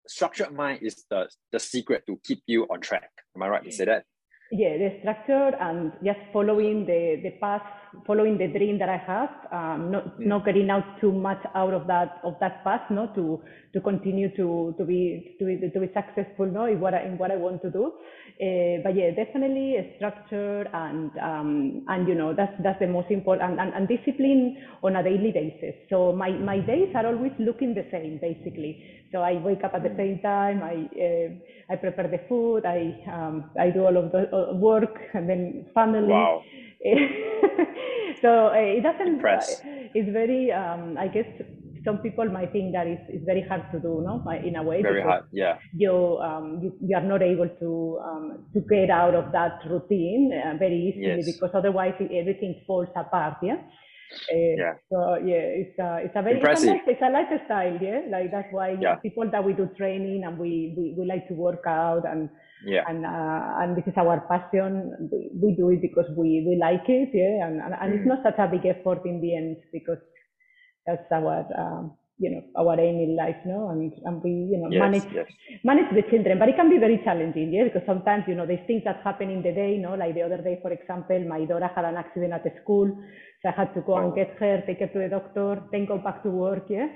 structured 0.08 0.54
mind 0.54 0.80
is 0.82 1.04
the 1.12 1.30
the 1.52 1.60
secret 1.60 2.04
to 2.08 2.20
keep 2.24 2.42
you 2.48 2.64
on 2.72 2.80
track. 2.80 3.10
Am 3.36 3.44
I 3.44 3.50
right 3.50 3.64
to 3.64 3.72
say 3.72 3.86
that? 3.86 4.06
Yeah, 4.52 4.78
the 4.78 4.98
structure 5.02 5.52
and 5.60 5.92
just 6.04 6.20
following 6.34 6.86
the 6.88 7.20
the 7.22 7.32
path, 7.42 7.62
following 8.06 8.38
the 8.38 8.48
dream 8.48 8.80
that 8.80 8.90
I 8.90 8.98
have, 8.98 9.30
um, 9.52 9.92
not 9.92 10.20
mm. 10.20 10.26
not 10.26 10.46
getting 10.46 10.70
out 10.70 10.84
too 11.02 11.12
much 11.12 11.42
out 11.56 11.74
of 11.74 11.88
that 11.88 12.20
of 12.24 12.36
that 12.40 12.64
path, 12.64 12.82
no, 12.90 13.08
to 13.16 13.42
to 13.74 13.82
continue 13.82 14.30
to 14.36 14.76
to 14.78 14.86
be 14.86 15.36
to 15.40 15.46
be, 15.46 15.70
to 15.70 15.80
be 15.80 15.90
successful, 15.94 16.46
no, 16.46 16.66
in 16.66 16.80
what 16.80 16.94
I, 16.94 17.04
in 17.04 17.18
what 17.18 17.32
I 17.32 17.36
want 17.36 17.62
to 17.64 17.70
do. 17.70 17.94
Uh, 18.40 18.80
but 18.84 18.96
yeah, 18.96 19.12
definitely 19.12 19.76
a 19.76 19.96
structure 19.98 20.68
and 20.74 21.12
um, 21.20 21.86
and 21.88 22.08
you 22.08 22.16
know 22.16 22.34
that's 22.34 22.54
that's 22.64 22.80
the 22.80 22.88
most 22.88 23.12
important 23.12 23.52
and, 23.52 23.60
and, 23.60 23.74
and, 23.74 23.88
discipline 23.88 24.58
on 24.84 24.96
a 24.96 25.04
daily 25.04 25.32
basis. 25.32 25.76
So 25.90 26.14
my 26.14 26.32
my 26.32 26.60
days 26.60 26.94
are 26.96 27.06
always 27.06 27.34
looking 27.40 27.74
the 27.74 27.86
same 27.92 28.20
basically. 28.22 28.84
So 29.12 29.20
I 29.20 29.34
wake 29.34 29.64
up 29.64 29.74
at 29.74 29.84
the 29.84 29.94
same 29.98 30.20
time. 30.20 30.62
I 30.64 30.88
uh, 30.96 31.74
I 31.74 31.76
prepare 31.76 32.08
the 32.08 32.22
food. 32.30 32.66
I 32.66 32.96
um, 33.12 33.52
I 33.60 33.72
do 33.72 33.86
all 33.86 33.98
of 33.98 34.12
the 34.12 34.30
uh, 34.32 34.56
work 34.56 34.96
and 35.14 35.28
then 35.30 35.66
family. 35.74 36.08
Wow. 36.08 36.44
so 38.22 38.48
uh, 38.48 38.54
it 38.54 38.84
doesn't. 38.84 39.22
it's 39.94 40.10
very 40.12 40.52
um, 40.52 40.98
I 40.98 41.08
guess 41.08 41.28
some 41.86 42.00
people 42.00 42.26
might 42.26 42.52
think 42.52 42.74
that 42.74 42.88
it's, 42.88 43.02
it's 43.10 43.26
very 43.26 43.42
hard 43.42 43.64
to 43.72 43.80
do, 43.80 44.04
no, 44.06 44.24
in 44.32 44.56
a 44.56 44.64
way. 44.64 44.82
Very 44.82 45.02
hard, 45.02 45.26
yeah. 45.32 45.58
You, 45.76 46.18
um, 46.20 46.60
you, 46.62 46.76
you 46.82 46.96
are 46.96 47.04
not 47.04 47.22
able 47.22 47.48
to 47.48 48.00
um, 48.04 48.46
to 48.54 48.60
get 48.62 48.90
out 48.90 49.16
of 49.16 49.32
that 49.32 49.60
routine 49.70 50.32
uh, 50.34 50.58
very 50.58 50.78
easily 50.90 51.24
yes. 51.24 51.26
because 51.26 51.52
otherwise 51.54 51.94
everything 52.00 52.62
falls 52.68 52.90
apart, 52.96 53.38
yeah. 53.44 53.58
Uh, 54.32 54.56
yeah. 54.58 54.74
So 54.90 55.16
yeah, 55.24 55.62
it's 55.62 55.80
a 55.80 56.00
it's 56.04 56.16
a 56.16 56.22
very 56.22 56.38
Impressive. 56.38 56.76
It's, 56.76 56.88
a, 56.88 56.92
it's 56.92 57.02
a 57.02 57.12
lifestyle, 57.12 57.78
yeah. 57.82 58.02
Like 58.10 58.32
that's 58.32 58.52
why 58.52 58.78
yeah. 58.80 58.96
people 58.96 59.30
that 59.30 59.44
we 59.44 59.54
do 59.54 59.70
training 59.78 60.24
and 60.26 60.38
we, 60.38 60.74
we, 60.76 60.96
we 60.98 61.06
like 61.06 61.28
to 61.28 61.36
work 61.36 61.64
out 61.68 62.08
and 62.08 62.30
yeah. 62.66 62.84
and 62.88 63.06
uh, 63.06 63.62
and 63.62 63.78
this 63.78 63.88
is 63.88 63.94
our 63.98 64.22
passion. 64.28 65.10
We, 65.12 65.30
we 65.34 65.56
do 65.56 65.70
it 65.70 65.82
because 65.82 66.06
we, 66.16 66.46
we 66.48 66.58
like 66.60 66.88
it, 66.88 67.10
yeah. 67.14 67.48
And 67.48 67.62
and, 67.62 67.74
and 67.80 67.94
mm. 67.94 67.98
it's 67.98 68.08
not 68.08 68.24
such 68.24 68.40
a 68.40 68.48
big 68.48 68.66
effort 68.66 69.02
in 69.06 69.22
the 69.22 69.36
end 69.36 69.58
because 69.72 70.00
that's 70.86 71.12
our 71.12 71.46
um, 71.58 71.98
you 72.20 72.30
know 72.30 72.44
our 72.62 72.80
aim 72.80 72.98
in 73.00 73.16
life 73.16 73.40
no 73.46 73.70
and, 73.70 73.94
and 74.04 74.22
we 74.22 74.32
you 74.52 74.58
know 74.60 74.70
yes, 74.70 74.82
manage 74.84 75.08
yes. 75.14 75.28
manage 75.64 75.90
the 75.96 76.04
children 76.12 76.38
but 76.38 76.50
it 76.50 76.56
can 76.56 76.70
be 76.70 76.78
very 76.78 77.00
challenging 77.04 77.52
yeah 77.54 77.64
because 77.64 77.86
sometimes 77.86 78.26
you 78.28 78.36
know 78.36 78.46
there's 78.46 78.66
things 78.68 78.84
that 78.84 79.00
happen 79.04 79.30
in 79.30 79.42
the 79.42 79.52
day 79.52 79.76
you 79.76 79.82
know 79.82 79.96
like 79.96 80.14
the 80.14 80.22
other 80.22 80.42
day 80.42 80.60
for 80.62 80.72
example 80.72 81.20
my 81.28 81.46
daughter 81.46 81.72
had 81.74 81.86
an 81.86 81.96
accident 81.96 82.34
at 82.34 82.44
the 82.44 82.52
school 82.62 82.88
so 83.42 83.50
i 83.50 83.54
had 83.54 83.74
to 83.74 83.82
go 83.82 83.94
oh. 83.94 84.04
and 84.04 84.16
get 84.16 84.36
her 84.38 84.62
take 84.68 84.80
her 84.80 84.88
to 84.88 85.00
the 85.00 85.08
doctor 85.08 85.64
then 85.72 85.86
go 85.86 85.98
back 85.98 86.22
to 86.22 86.30
work 86.30 86.66
yeah 86.70 86.88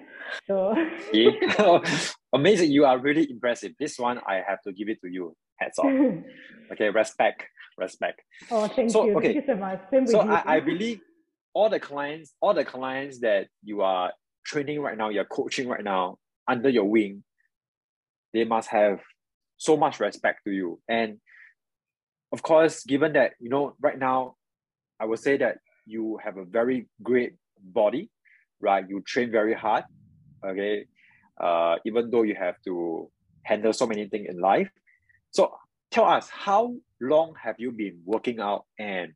so 0.45 0.75
amazing 2.33 2.69
you 2.69 2.83
are 2.83 2.99
really 2.99 3.25
impressive 3.31 3.71
this 3.79 3.97
one 3.97 4.19
i 4.27 4.41
have 4.45 4.61
to 4.61 4.73
give 4.73 4.89
it 4.89 4.99
to 4.99 5.07
you 5.07 5.33
hats 5.63 5.79
off 5.79 5.85
okay 6.71 6.89
respect 6.89 7.43
respect 7.77 8.21
oh 8.51 8.67
thank 8.67 8.91
so, 8.91 9.05
you 9.05 9.17
okay. 9.17 9.33
thank 9.33 9.47
you 9.47 9.53
so 9.53 9.59
much 9.59 9.81
Same 9.91 10.07
so 10.07 10.19
I, 10.19 10.55
I 10.55 10.59
believe 10.59 10.99
all 11.53 11.69
the 11.69 11.79
clients, 11.79 12.33
all 12.41 12.53
the 12.53 12.65
clients 12.65 13.19
that 13.19 13.47
you 13.63 13.81
are 13.81 14.11
training 14.45 14.81
right 14.81 14.97
now, 14.97 15.09
you're 15.09 15.25
coaching 15.25 15.67
right 15.67 15.83
now 15.83 16.17
under 16.47 16.69
your 16.69 16.85
wing, 16.85 17.23
they 18.33 18.43
must 18.43 18.69
have 18.69 18.99
so 19.57 19.77
much 19.77 19.99
respect 19.99 20.41
to 20.45 20.51
you. 20.51 20.79
And 20.89 21.19
of 22.31 22.41
course, 22.41 22.83
given 22.83 23.13
that, 23.13 23.33
you 23.39 23.49
know, 23.49 23.75
right 23.79 23.97
now, 23.97 24.35
I 24.99 25.05
would 25.05 25.19
say 25.19 25.37
that 25.37 25.57
you 25.85 26.19
have 26.23 26.37
a 26.37 26.45
very 26.45 26.87
great 27.01 27.33
body, 27.61 28.09
right? 28.59 28.83
You 28.87 29.01
train 29.01 29.31
very 29.31 29.53
hard, 29.53 29.83
okay? 30.45 30.85
Uh, 31.39 31.75
even 31.85 32.09
though 32.09 32.23
you 32.23 32.35
have 32.35 32.55
to 32.65 33.09
handle 33.43 33.73
so 33.73 33.85
many 33.85 34.07
things 34.07 34.27
in 34.29 34.39
life. 34.39 34.69
So 35.33 35.57
tell 35.91 36.05
us, 36.05 36.29
how 36.29 36.75
long 37.01 37.33
have 37.43 37.55
you 37.57 37.71
been 37.71 38.01
working 38.05 38.39
out 38.39 38.65
and 38.79 39.13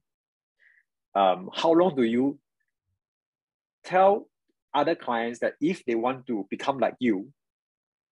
um, 1.15 1.49
how 1.53 1.71
long 1.71 1.95
do 1.95 2.03
you 2.03 2.39
tell 3.83 4.27
other 4.73 4.95
clients 4.95 5.39
that 5.39 5.53
if 5.61 5.85
they 5.85 5.95
want 5.95 6.27
to 6.27 6.45
become 6.49 6.77
like 6.79 6.95
you, 6.99 7.31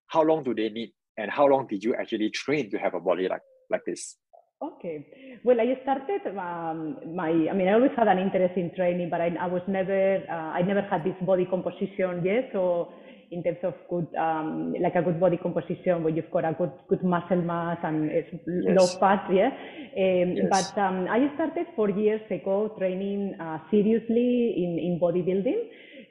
how 0.06 0.22
long 0.22 0.42
do 0.42 0.54
they 0.54 0.68
need 0.68 0.92
and 1.16 1.30
how 1.30 1.46
long 1.46 1.66
did 1.66 1.82
you 1.82 1.94
actually 1.94 2.30
train 2.30 2.70
to 2.70 2.78
have 2.78 2.94
a 2.94 3.00
body 3.00 3.28
like, 3.28 3.42
like 3.70 3.82
this? 3.86 4.16
Okay. 4.62 5.38
Well, 5.44 5.60
I 5.60 5.78
started 5.82 6.26
um, 6.38 6.96
my. 7.14 7.28
I 7.28 7.52
mean, 7.52 7.68
I 7.68 7.74
always 7.74 7.90
had 7.94 8.08
an 8.08 8.18
interest 8.18 8.56
in 8.56 8.74
training, 8.74 9.10
but 9.10 9.20
I, 9.20 9.28
I 9.38 9.46
was 9.46 9.60
never. 9.68 10.16
Uh, 10.30 10.32
I 10.32 10.62
never 10.62 10.80
had 10.80 11.04
this 11.04 11.14
body 11.26 11.44
composition 11.44 12.24
yet. 12.24 12.48
So, 12.54 12.88
in 13.30 13.42
terms 13.42 13.58
of 13.62 13.74
good, 13.90 14.06
um, 14.16 14.74
like 14.80 14.94
a 14.94 15.02
good 15.02 15.18
body 15.18 15.36
composition, 15.36 16.02
where 16.02 16.12
you've 16.14 16.30
got 16.30 16.44
a 16.44 16.52
good 16.52 16.72
good 16.88 17.02
muscle 17.02 17.42
mass 17.42 17.78
and 17.82 18.10
it's 18.10 18.30
yes. 18.32 18.78
low 18.78 18.86
fat, 19.00 19.26
yeah. 19.32 19.48
Um, 19.48 20.36
yes. 20.36 20.46
But 20.50 20.80
um, 20.80 21.06
I 21.08 21.30
started 21.34 21.66
four 21.74 21.90
years 21.90 22.20
ago 22.30 22.74
training 22.78 23.34
uh, 23.40 23.58
seriously 23.70 24.54
in 24.56 24.78
in 24.78 25.00
bodybuilding. 25.00 25.60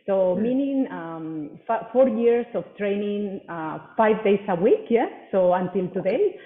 So 0.06 0.36
mm. 0.36 0.42
meaning 0.42 0.88
um, 0.92 1.60
four 1.92 2.10
years 2.10 2.46
of 2.54 2.64
training, 2.78 3.42
uh, 3.50 3.80
five 3.98 4.24
days 4.24 4.42
a 4.48 4.56
week, 4.56 4.86
yeah. 4.90 5.08
So 5.32 5.54
until 5.54 5.88
today. 5.90 6.38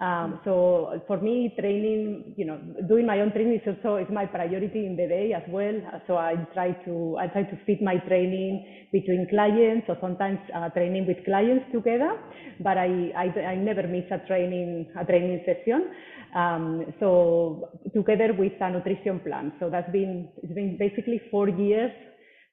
Um, 0.00 0.40
so 0.44 1.00
for 1.06 1.18
me, 1.20 1.54
training, 1.58 2.34
you 2.36 2.44
know, 2.44 2.58
doing 2.88 3.06
my 3.06 3.20
own 3.20 3.30
training 3.32 3.60
is 3.60 3.66
also 3.66 3.96
is 3.96 4.08
my 4.10 4.26
priority 4.26 4.86
in 4.86 4.96
the 4.96 5.06
day 5.06 5.32
as 5.32 5.42
well. 5.48 5.74
So 6.06 6.16
I 6.16 6.34
try 6.52 6.72
to 6.84 7.16
I 7.18 7.28
try 7.28 7.44
to 7.44 7.56
fit 7.64 7.82
my 7.82 7.98
training 7.98 8.88
between 8.92 9.28
clients, 9.30 9.86
or 9.88 9.96
sometimes 10.00 10.38
uh, 10.54 10.68
training 10.70 11.06
with 11.06 11.24
clients 11.24 11.66
together. 11.72 12.18
But 12.60 12.78
I, 12.78 13.12
I, 13.16 13.40
I 13.40 13.54
never 13.56 13.86
miss 13.86 14.04
a 14.10 14.18
training 14.26 14.92
a 14.98 15.04
training 15.04 15.44
session. 15.46 15.90
Um, 16.34 16.94
so 17.00 17.70
together 17.94 18.32
with 18.36 18.52
a 18.60 18.70
nutrition 18.70 19.20
plan. 19.20 19.52
So 19.60 19.70
that's 19.70 19.90
been 19.92 20.28
it's 20.42 20.52
been 20.54 20.76
basically 20.78 21.20
four 21.30 21.48
years 21.48 21.92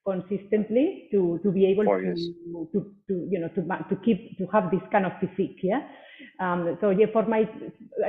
consistently 0.06 1.08
to 1.12 1.40
to 1.44 1.52
be 1.52 1.66
able 1.66 1.86
to, 1.86 2.68
to, 2.74 2.80
to 3.08 3.14
you 3.30 3.40
know 3.40 3.50
to 3.50 3.62
to 3.90 3.96
keep 4.04 4.38
to 4.38 4.48
have 4.54 4.72
this 4.72 4.82
kind 4.92 5.06
of 5.06 5.14
physique 5.22 5.60
yeah 5.64 5.82
um, 6.40 6.78
so 6.82 6.90
yeah 6.92 7.08
for 7.14 7.26
my 7.28 7.44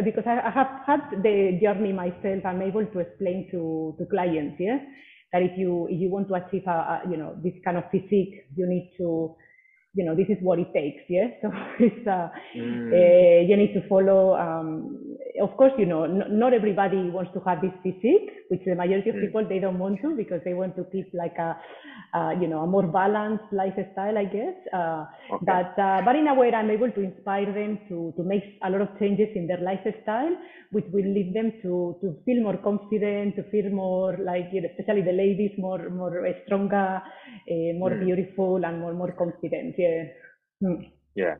because 0.04 0.25
I, 0.26 0.40
I 0.40 0.50
have 0.50 0.68
had 0.87 1.23
the 1.23 1.59
journey 1.62 1.92
myself 1.92 2.44
i'm 2.44 2.62
able 2.62 2.87
to 2.87 2.99
explain 2.99 3.49
to 3.50 3.94
to 3.99 4.06
clients 4.06 4.56
yeah 4.59 4.78
that 5.32 5.42
if 5.42 5.56
you 5.56 5.87
if 5.90 6.00
you 6.00 6.11
want 6.11 6.28
to 6.28 6.35
achieve 6.35 6.66
a, 6.66 6.71
a 6.71 7.02
you 7.11 7.16
know 7.16 7.37
this 7.42 7.54
kind 7.64 7.76
of 7.76 7.85
physique 7.90 8.47
you 8.54 8.66
need 8.66 8.92
to 8.99 9.35
you 9.94 10.04
know, 10.04 10.14
this 10.14 10.26
is 10.28 10.38
what 10.42 10.59
it 10.59 10.73
takes. 10.73 11.02
Yeah. 11.09 11.28
So 11.42 11.50
it's, 11.80 12.06
uh, 12.06 12.28
mm. 12.56 12.92
uh, 12.92 13.47
you 13.49 13.56
need 13.56 13.75
to 13.75 13.87
follow, 13.88 14.35
um, 14.37 15.16
of 15.40 15.56
course, 15.56 15.73
you 15.78 15.87
know, 15.87 16.04
n- 16.04 16.38
not 16.38 16.54
everybody 16.54 17.11
wants 17.11 17.32
to 17.35 17.40
have 17.40 17.61
this 17.61 17.73
physique, 17.82 18.30
which 18.52 18.64
the 18.66 18.75
majority 18.75 19.09
of 19.11 19.16
mm. 19.16 19.25
people, 19.25 19.49
they 19.49 19.59
don't 19.64 19.78
want 19.78 20.00
to 20.02 20.14
because 20.14 20.42
they 20.44 20.52
want 20.52 20.76
to 20.76 20.85
keep 20.92 21.09
like 21.14 21.38
a, 21.38 21.56
uh, 22.18 22.32
you 22.40 22.47
know, 22.47 22.61
a 22.61 22.66
more 22.66 22.87
balanced 22.87 23.49
lifestyle, 23.52 24.18
I 24.18 24.26
guess. 24.37 24.59
Uh, 24.80 25.04
okay. 25.32 25.47
But, 25.52 25.73
uh, 25.88 26.02
but 26.04 26.14
in 26.21 26.28
a 26.28 26.35
way, 26.35 26.52
I'm 26.52 26.71
able 26.71 26.90
to 26.90 27.00
inspire 27.00 27.50
them 27.61 27.78
to, 27.88 28.12
to 28.18 28.23
make 28.23 28.44
a 28.62 28.68
lot 28.68 28.82
of 28.82 28.90
changes 28.99 29.30
in 29.35 29.47
their 29.47 29.62
lifestyle, 29.71 30.37
which 30.71 30.85
will 30.92 31.09
lead 31.16 31.32
them 31.35 31.52
to, 31.62 31.97
to 32.02 32.14
feel 32.26 32.42
more 32.42 32.59
confident, 32.59 33.37
to 33.37 33.42
feel 33.50 33.71
more 33.71 34.18
like, 34.18 34.50
you 34.52 34.61
know, 34.61 34.68
especially 34.76 35.02
the 35.02 35.16
ladies, 35.25 35.52
more, 35.56 35.88
more 35.88 36.12
stronger, 36.44 37.00
uh, 37.02 37.73
more 37.82 37.90
mm. 37.90 38.04
beautiful 38.04 38.64
and 38.64 38.80
more, 38.80 38.92
more 38.92 39.12
confident 39.12 39.75
yeah 39.78 40.04
hmm. 40.61 40.82
yeah 41.14 41.35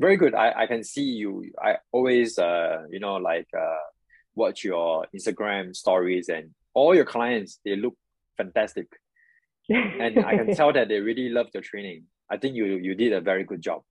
very 0.00 0.16
good 0.16 0.34
i 0.34 0.52
i 0.62 0.66
can 0.66 0.82
see 0.82 1.04
you 1.22 1.44
i 1.62 1.76
always 1.92 2.38
uh 2.38 2.84
you 2.90 3.00
know 3.00 3.16
like 3.16 3.48
uh 3.56 3.84
watch 4.34 4.64
your 4.64 5.06
instagram 5.14 5.74
stories 5.74 6.28
and 6.28 6.50
all 6.74 6.94
your 6.94 7.04
clients 7.04 7.58
they 7.64 7.76
look 7.76 7.94
fantastic 8.36 8.86
and 9.68 10.24
i 10.24 10.36
can 10.36 10.54
tell 10.54 10.72
that 10.72 10.88
they 10.88 11.00
really 11.00 11.28
love 11.28 11.46
your 11.54 11.62
training 11.62 12.04
i 12.30 12.36
think 12.36 12.54
you 12.54 12.64
you 12.64 12.94
did 12.94 13.12
a 13.12 13.20
very 13.20 13.44
good 13.44 13.60
job 13.60 13.82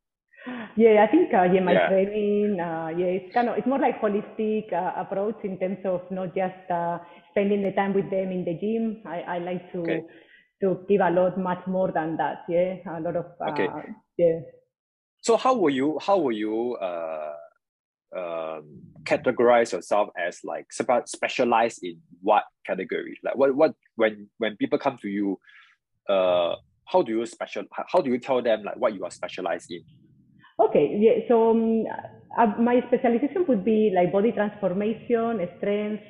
yeah, 0.78 1.04
I 1.04 1.12
think 1.12 1.34
uh, 1.34 1.44
yeah, 1.44 1.60
my 1.60 1.74
yeah. 1.74 1.90
training, 1.90 2.62
uh, 2.62 2.88
yeah, 2.96 3.20
it's 3.20 3.34
kind 3.34 3.50
of 3.50 3.58
it's 3.58 3.68
more 3.68 3.78
like 3.78 4.00
holistic 4.00 4.72
uh, 4.72 4.94
approach 4.96 5.36
in 5.44 5.60
terms 5.60 5.80
of 5.84 6.00
not 6.10 6.34
just 6.34 6.64
uh, 6.72 7.00
spending 7.32 7.62
the 7.62 7.74
time 7.74 7.94
with 7.94 8.10
them 8.10 8.32
in 8.32 8.46
the 8.46 8.56
gym. 8.56 9.04
I, 9.06 9.36
I 9.36 9.38
like 9.40 9.70
to 9.74 9.82
okay 9.82 10.02
to 10.62 10.86
give 10.88 11.02
a 11.02 11.10
lot 11.10 11.38
much 11.38 11.66
more 11.68 11.92
than 11.92 12.18
that. 12.18 12.44
Yeah, 12.48 12.78
a 12.88 13.00
lot 13.00 13.16
of 13.16 13.26
uh, 13.40 13.52
okay. 13.52 13.68
Yeah. 14.18 14.40
So 15.22 15.38
how 15.38 15.56
will 15.56 15.74
you 15.74 16.00
how 16.02 16.18
will 16.18 16.36
you 16.36 16.76
uh, 16.76 17.34
um, 18.16 18.82
categorize 19.06 19.72
yourself 19.72 20.10
as 20.18 20.40
like 20.44 20.68
specialized 21.06 21.80
in 21.84 21.98
what 22.22 22.44
category? 22.66 23.18
Like 23.24 23.36
what 23.36 23.56
what 23.56 23.74
when 23.96 24.30
when 24.38 24.58
people 24.58 24.80
come 24.80 24.98
to 25.02 25.10
you, 25.10 25.40
uh, 26.08 26.56
how 26.86 27.02
do 27.02 27.18
you 27.18 27.26
special 27.26 27.64
how 27.92 28.02
do 28.02 28.10
you 28.10 28.20
tell 28.20 28.42
them 28.42 28.64
like 28.64 28.78
what 28.78 28.94
you 28.94 29.04
are 29.06 29.12
specialized 29.12 29.72
in? 29.72 29.82
Okay, 30.60 30.98
yeah. 31.00 31.28
So 31.28 31.52
um, 31.52 31.86
uh, 32.38 32.48
my 32.62 32.84
specialization 32.88 33.46
would 33.48 33.64
be 33.64 33.92
like 33.96 34.12
body 34.12 34.32
transformation, 34.32 35.48
strength, 35.58 36.04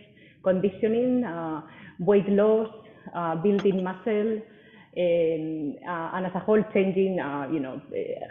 conditioning, 0.43 1.23
uh, 1.23 1.61
weight 1.99 2.27
loss, 2.29 2.69
uh, 3.13 3.35
building 3.35 3.83
muscle, 3.83 4.41
and, 4.95 5.75
uh, 5.87 6.11
and 6.13 6.25
as 6.25 6.31
a 6.35 6.39
whole 6.39 6.61
changing, 6.73 7.19
uh, 7.19 7.47
you 7.51 7.59
know, 7.59 7.81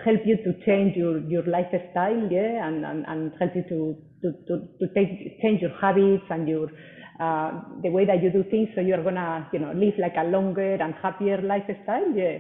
help 0.05 0.21
you 0.25 0.37
to 0.39 0.53
change 0.67 0.97
your, 0.97 1.19
your 1.21 1.45
lifestyle, 1.45 2.29
yeah, 2.31 2.67
and, 2.69 2.85
and, 2.85 3.05
and 3.09 3.33
help 3.39 3.53
you 3.55 3.63
to, 3.69 3.97
to, 4.23 4.33
to, 4.49 4.69
to 4.81 4.89
take, 4.95 5.41
change 5.43 5.61
your 5.63 5.73
habits 5.81 6.25
and 6.31 6.49
your, 6.49 6.69
uh, 7.21 7.53
the 7.83 7.91
way 7.91 8.05
that 8.07 8.23
you 8.23 8.31
do 8.31 8.45
things 8.51 8.69
so 8.75 8.81
you're 8.81 9.03
gonna, 9.03 9.49
you 9.53 9.59
know, 9.59 9.73
live 9.73 9.95
like 9.99 10.15
a 10.19 10.25
longer 10.25 10.75
and 10.77 10.95
happier 11.03 11.41
lifestyle, 11.43 12.11
yeah. 12.15 12.39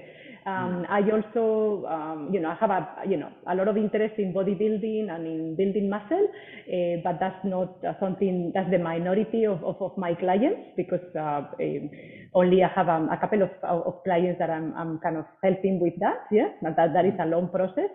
Um, 0.49 0.87
I 0.89 1.01
also, 1.15 1.85
um, 1.87 2.31
you 2.33 2.41
know, 2.41 2.51
I 2.51 2.57
have 2.63 2.71
a, 2.71 2.81
you 3.07 3.19
know, 3.19 3.31
a 3.47 3.55
lot 3.55 3.69
of 3.69 3.77
interest 3.77 4.15
in 4.19 4.33
bodybuilding 4.33 5.11
and 5.15 5.27
in 5.27 5.57
building 5.57 5.91
muscle, 5.91 6.25
uh, 6.25 6.97
but 7.05 7.21
that's 7.21 7.45
not 7.45 7.85
uh, 7.85 7.93
something, 8.01 8.53
that's 8.55 8.71
the 8.71 8.79
minority 8.79 9.45
of, 9.45 9.63
of, 9.63 9.77
of 9.83 9.93
my 9.99 10.15
clients 10.15 10.61
because 10.77 11.05
uh, 11.15 11.43
um, 11.61 11.91
only 12.35 12.63
I 12.65 12.69
have 12.75 12.89
um, 12.89 13.11
a 13.11 13.19
couple 13.19 13.43
of, 13.43 13.51
of 13.63 14.03
clients 14.05 14.39
that 14.39 14.51
I'm, 14.51 14.73
I'm 14.75 14.99
kind 15.01 15.17
of 15.19 15.27
helping 15.43 15.81
with 15.81 15.95
that, 16.01 16.27
yeah, 16.33 16.49
that, 16.63 16.77
that 16.95 17.05
is 17.05 17.19
a 17.21 17.27
long 17.27 17.51
process. 17.51 17.91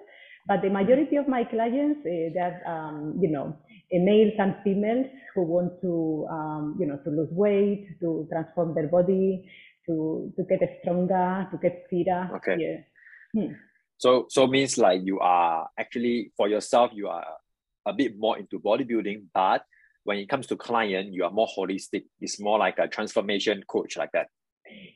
But 0.46 0.62
the 0.62 0.70
majority 0.70 1.16
of 1.16 1.28
my 1.28 1.46
clients, 1.46 2.02
uh, 2.06 2.30
they're, 2.36 2.62
um, 2.68 3.18
you 3.22 3.32
know, 3.32 3.58
males 3.92 4.34
and 4.38 4.56
females 4.64 5.08
who 5.34 5.44
want 5.44 5.82
to, 5.82 6.28
um, 6.30 6.78
you 6.80 6.86
know, 6.86 6.98
to 7.06 7.10
lose 7.10 7.30
weight, 7.32 7.88
to 8.02 8.28
transform 8.30 8.76
their 8.76 8.88
body, 8.88 9.50
to 9.88 10.32
to 10.36 10.44
get 10.44 10.80
stronger, 10.82 11.48
to 11.52 11.58
get 11.58 11.86
fitter. 11.90 12.30
Okay. 12.36 12.58
Yeah. 12.60 12.78
Hmm. 13.34 13.54
So 13.98 14.26
so 14.30 14.48
means 14.48 14.78
like 14.78 15.02
you 15.04 15.20
are 15.20 15.68
actually 15.78 16.32
for 16.36 16.48
yourself 16.48 16.92
you 16.94 17.08
are 17.08 17.26
a 17.86 17.94
bit 17.94 18.18
more 18.18 18.38
into 18.38 18.60
bodybuilding, 18.60 19.26
but 19.34 19.64
when 20.04 20.18
it 20.18 20.28
comes 20.30 20.48
to 20.48 20.56
client, 20.56 21.14
you 21.14 21.24
are 21.24 21.32
more 21.32 21.48
holistic. 21.48 22.04
It's 22.20 22.40
more 22.40 22.60
like 22.60 22.78
a 22.80 22.88
transformation 22.88 23.64
coach 23.68 23.98
like 23.98 24.12
that. 24.14 24.28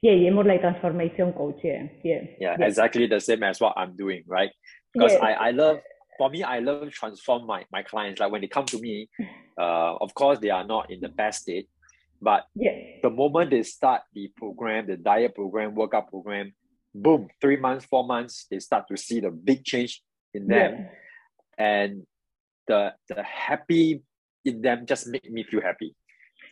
Yeah, 0.01 0.13
yeah, 0.13 0.31
more 0.31 0.43
like 0.43 0.61
transformation 0.61 1.33
coach. 1.33 1.59
Yeah, 1.63 1.87
yeah. 2.03 2.21
Yeah, 2.39 2.55
yeah. 2.59 2.65
exactly 2.65 3.07
the 3.07 3.19
same 3.19 3.43
as 3.43 3.59
what 3.59 3.73
I'm 3.77 3.95
doing, 3.95 4.23
right? 4.27 4.51
Because 4.93 5.13
yeah. 5.13 5.19
I, 5.19 5.31
I 5.47 5.51
love 5.51 5.79
for 6.17 6.29
me, 6.29 6.43
I 6.43 6.59
love 6.59 6.89
transform 6.91 7.45
my, 7.45 7.65
my 7.71 7.83
clients. 7.83 8.19
Like 8.19 8.31
when 8.31 8.41
they 8.41 8.47
come 8.47 8.65
to 8.65 8.79
me, 8.79 9.09
uh, 9.59 9.95
of 10.01 10.13
course 10.13 10.39
they 10.39 10.49
are 10.49 10.65
not 10.65 10.91
in 10.91 10.99
the 10.99 11.09
best 11.09 11.43
state, 11.43 11.69
but 12.21 12.45
yeah. 12.55 12.99
the 13.03 13.09
moment 13.09 13.51
they 13.51 13.63
start 13.63 14.01
the 14.13 14.31
program, 14.35 14.87
the 14.87 14.97
diet 14.97 15.35
program, 15.35 15.75
workout 15.75 16.09
program, 16.09 16.53
boom, 16.93 17.27
three 17.41 17.57
months, 17.57 17.85
four 17.85 18.05
months, 18.05 18.47
they 18.49 18.59
start 18.59 18.87
to 18.89 18.97
see 18.97 19.19
the 19.19 19.31
big 19.31 19.63
change 19.63 20.01
in 20.33 20.47
them. 20.47 20.87
Yeah. 21.59 21.65
And 21.65 22.03
the 22.67 22.93
the 23.09 23.23
happy 23.23 24.03
in 24.45 24.61
them 24.61 24.85
just 24.85 25.07
make 25.07 25.29
me 25.29 25.43
feel 25.43 25.61
happy. 25.61 25.95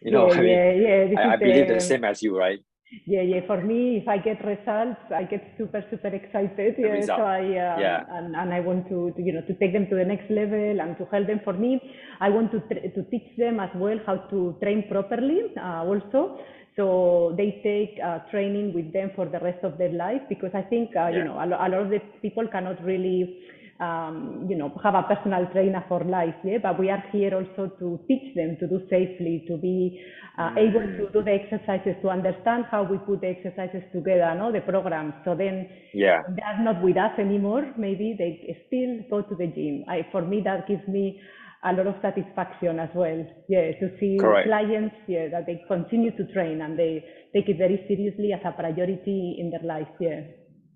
You 0.02 0.12
know, 0.12 0.28
yeah, 0.28 0.38
I 0.38 0.42
mean, 0.42 0.50
yeah, 0.50 1.04
yeah. 1.12 1.20
I, 1.20 1.34
I 1.34 1.36
believe 1.38 1.68
the 1.68 1.80
same 1.80 2.04
as 2.04 2.22
you, 2.22 2.38
right? 2.38 2.60
Yeah 3.06 3.22
yeah 3.22 3.42
for 3.46 3.62
me 3.62 3.98
if 3.98 4.08
i 4.08 4.18
get 4.18 4.44
results 4.46 5.02
i 5.14 5.24
get 5.24 5.44
super 5.58 5.84
super 5.90 6.08
excited 6.08 6.76
yeah 6.78 7.06
so 7.06 7.22
i 7.22 7.42
uh, 7.42 7.78
yeah. 7.80 8.04
and, 8.12 8.36
and 8.36 8.54
i 8.54 8.60
want 8.60 8.88
to, 8.88 9.12
to, 9.16 9.22
you 9.22 9.34
know 9.34 9.42
to 9.42 9.54
take 9.56 9.74
them 9.74 9.88
to 9.88 9.96
the 9.96 10.06
next 10.06 10.30
level 10.30 10.82
and 10.82 10.98
to 10.98 11.06
help 11.12 11.28
them 11.28 11.40
for 11.44 11.54
me 11.54 11.80
i 12.22 12.30
want 12.30 12.52
to 12.52 12.60
to 12.98 13.04
teach 13.12 13.30
them 13.38 13.60
as 13.60 13.70
well 13.76 13.98
how 14.06 14.16
to 14.16 14.56
train 14.62 14.84
properly 14.90 15.42
uh, 15.58 15.84
also 15.84 16.40
So 16.76 17.34
they 17.38 17.62
take 17.64 18.00
uh, 18.04 18.20
training 18.32 18.74
with 18.74 18.92
them 18.92 19.12
for 19.16 19.26
the 19.26 19.40
rest 19.40 19.64
of 19.64 19.78
their 19.78 19.92
life 19.92 20.22
because 20.28 20.52
I 20.54 20.62
think 20.62 20.90
uh, 20.96 21.08
yeah. 21.08 21.18
you 21.18 21.24
know 21.24 21.40
a, 21.40 21.48
a, 21.48 21.68
lot 21.72 21.82
of 21.88 21.90
the 21.90 22.00
people 22.22 22.48
cannot 22.48 22.84
really 22.84 23.40
um, 23.80 24.48
you 24.50 24.56
know 24.56 24.72
have 24.84 24.96
a 24.96 25.04
personal 25.04 25.46
trainer 25.52 25.84
for 25.88 26.04
life. 26.04 26.36
Yeah, 26.44 26.60
but 26.62 26.80
we 26.80 26.90
are 26.90 27.04
here 27.12 27.34
also 27.36 27.72
to 27.80 28.00
teach 28.08 28.36
them 28.36 28.58
to 28.60 28.68
do 28.68 28.80
safely, 28.90 29.44
to 29.48 29.58
be 29.58 30.02
uh, 30.38 30.52
mm. 30.52 30.70
able 30.70 30.82
to 30.82 31.12
do 31.12 31.24
the 31.24 31.32
exercises, 31.32 31.96
to 32.02 32.10
understand 32.10 32.66
how 32.72 32.84
we 32.84 32.98
put 33.00 33.22
the 33.22 33.28
exercises 33.28 33.84
together, 33.94 34.34
no, 34.38 34.52
the 34.52 34.62
programs. 34.62 35.14
So 35.26 35.36
then 35.36 35.68
yeah, 35.94 36.22
they 36.30 36.44
are 36.44 36.64
not 36.64 36.82
with 36.82 36.98
us 36.98 37.18
anymore. 37.20 37.74
Maybe 37.78 38.16
they 38.18 38.58
still 38.68 39.04
go 39.10 39.28
to 39.28 39.36
the 39.36 39.48
gym. 39.48 39.84
I, 39.90 40.08
for 40.12 40.22
me, 40.22 40.42
that 40.46 40.68
gives 40.68 40.88
me 40.88 41.22
a 41.66 41.74
lot 41.74 41.88
of 41.88 41.96
satisfaction 42.02 42.80
as 42.80 42.90
well. 42.94 43.26
Yeah, 43.50 43.72
to 43.80 43.98
see 44.00 44.18
Correct. 44.20 44.48
clients, 44.48 44.96
yeah, 45.08 45.28
that 45.30 45.48
they 45.48 45.62
continue 45.68 46.16
to 46.16 46.32
train 46.32 46.62
and 46.62 46.78
they 46.78 47.04
take 47.34 47.50
it 47.50 47.58
very 47.58 47.84
seriously 47.88 48.32
as 48.34 48.42
a 48.46 48.52
priority 48.52 49.38
in 49.40 49.50
their 49.50 49.64
life. 49.64 49.90
Yeah. 50.00 50.22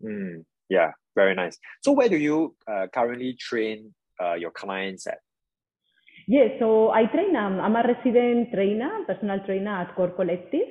Mm, 0.03 0.46
yeah, 0.70 0.91
very 1.16 1.36
nice. 1.36 1.58
So 1.82 1.92
where 1.92 2.10
do 2.10 2.18
you 2.18 2.56
uh, 2.68 2.88
currently 2.94 3.36
train 3.39 3.94
uh, 4.22 4.34
your 4.34 4.51
clients 4.51 5.08
at? 5.08 5.20
Yeah, 6.28 6.60
so 6.60 6.92
I 6.92 7.06
train. 7.06 7.36
Um, 7.36 7.60
I'm 7.60 7.75
a 7.75 7.84
resident 7.84 8.54
trainer, 8.54 9.04
personal 9.08 9.39
trainer 9.46 9.82
at 9.82 9.96
Core 9.96 10.12
Collective. 10.12 10.68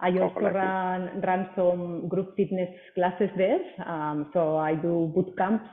I 0.00 0.10
Core 0.12 0.22
also 0.24 0.40
Collective. 0.40 0.60
run 0.60 1.20
run 1.24 1.48
some 1.56 2.08
group 2.08 2.36
fitness 2.36 2.68
classes 2.94 3.30
there. 3.36 3.60
Um, 3.86 4.30
so 4.34 4.56
I 4.56 4.74
do 4.74 5.10
boot 5.14 5.32
camps 5.38 5.68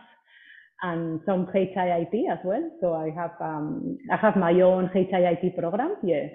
and 0.82 1.20
some 1.26 1.48
HIIT 1.48 2.32
as 2.32 2.40
well. 2.46 2.72
So 2.82 2.94
I 2.94 3.10
have 3.10 3.36
um, 3.42 3.98
I 4.12 4.16
have 4.16 4.36
my 4.38 4.54
own 4.62 4.90
HIIT 4.96 5.58
program, 5.58 5.96
yeah, 6.04 6.28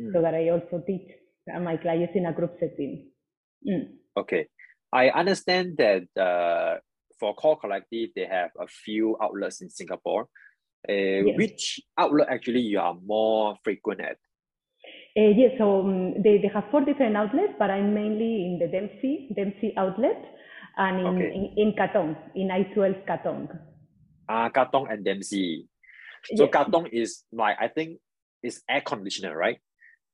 mm. 0.00 0.12
so 0.12 0.22
that 0.22 0.34
I 0.34 0.50
also 0.50 0.82
teach 0.86 1.08
my 1.60 1.76
clients 1.76 2.12
in 2.14 2.26
a 2.26 2.32
group 2.32 2.54
setting. 2.60 3.10
Mm. 3.66 3.88
Okay, 4.16 4.48
I 4.92 5.08
understand 5.10 5.78
that 5.78 6.06
uh, 6.14 6.78
for 7.18 7.34
Core 7.34 7.58
Collective 7.58 8.10
they 8.14 8.26
have 8.26 8.50
a 8.60 8.66
few 8.66 9.16
outlets 9.22 9.60
in 9.60 9.70
Singapore. 9.70 10.28
Uh, 10.88 10.92
yes. 10.92 11.36
Which 11.36 11.80
outlet 11.98 12.28
actually 12.30 12.60
you 12.60 12.78
are 12.78 12.96
more 13.04 13.56
frequent 13.64 14.00
at? 14.00 14.18
Uh, 15.16 15.32
yes, 15.34 15.52
so 15.58 15.80
um, 15.80 16.14
they, 16.22 16.38
they 16.38 16.50
have 16.52 16.64
four 16.70 16.84
different 16.84 17.16
outlets, 17.16 17.54
but 17.58 17.70
I'm 17.70 17.94
mainly 17.94 18.44
in 18.44 18.58
the 18.60 18.68
Dempsey 18.68 19.28
Dempsey 19.34 19.72
outlet 19.76 20.22
and 20.76 21.00
in, 21.00 21.06
okay. 21.06 21.34
in, 21.34 21.54
in 21.56 21.72
Katong, 21.72 22.16
in 22.34 22.50
I-12 22.50 23.06
Katong. 23.08 23.48
Ah, 24.28 24.50
Katong 24.50 24.92
and 24.92 25.04
Dempsey. 25.04 25.66
So 26.34 26.44
yes. 26.44 26.52
Katong 26.52 26.88
is 26.92 27.24
like 27.32 27.56
I 27.60 27.68
think 27.68 27.98
it's 28.42 28.62
air 28.68 28.82
conditioner, 28.82 29.36
right? 29.36 29.58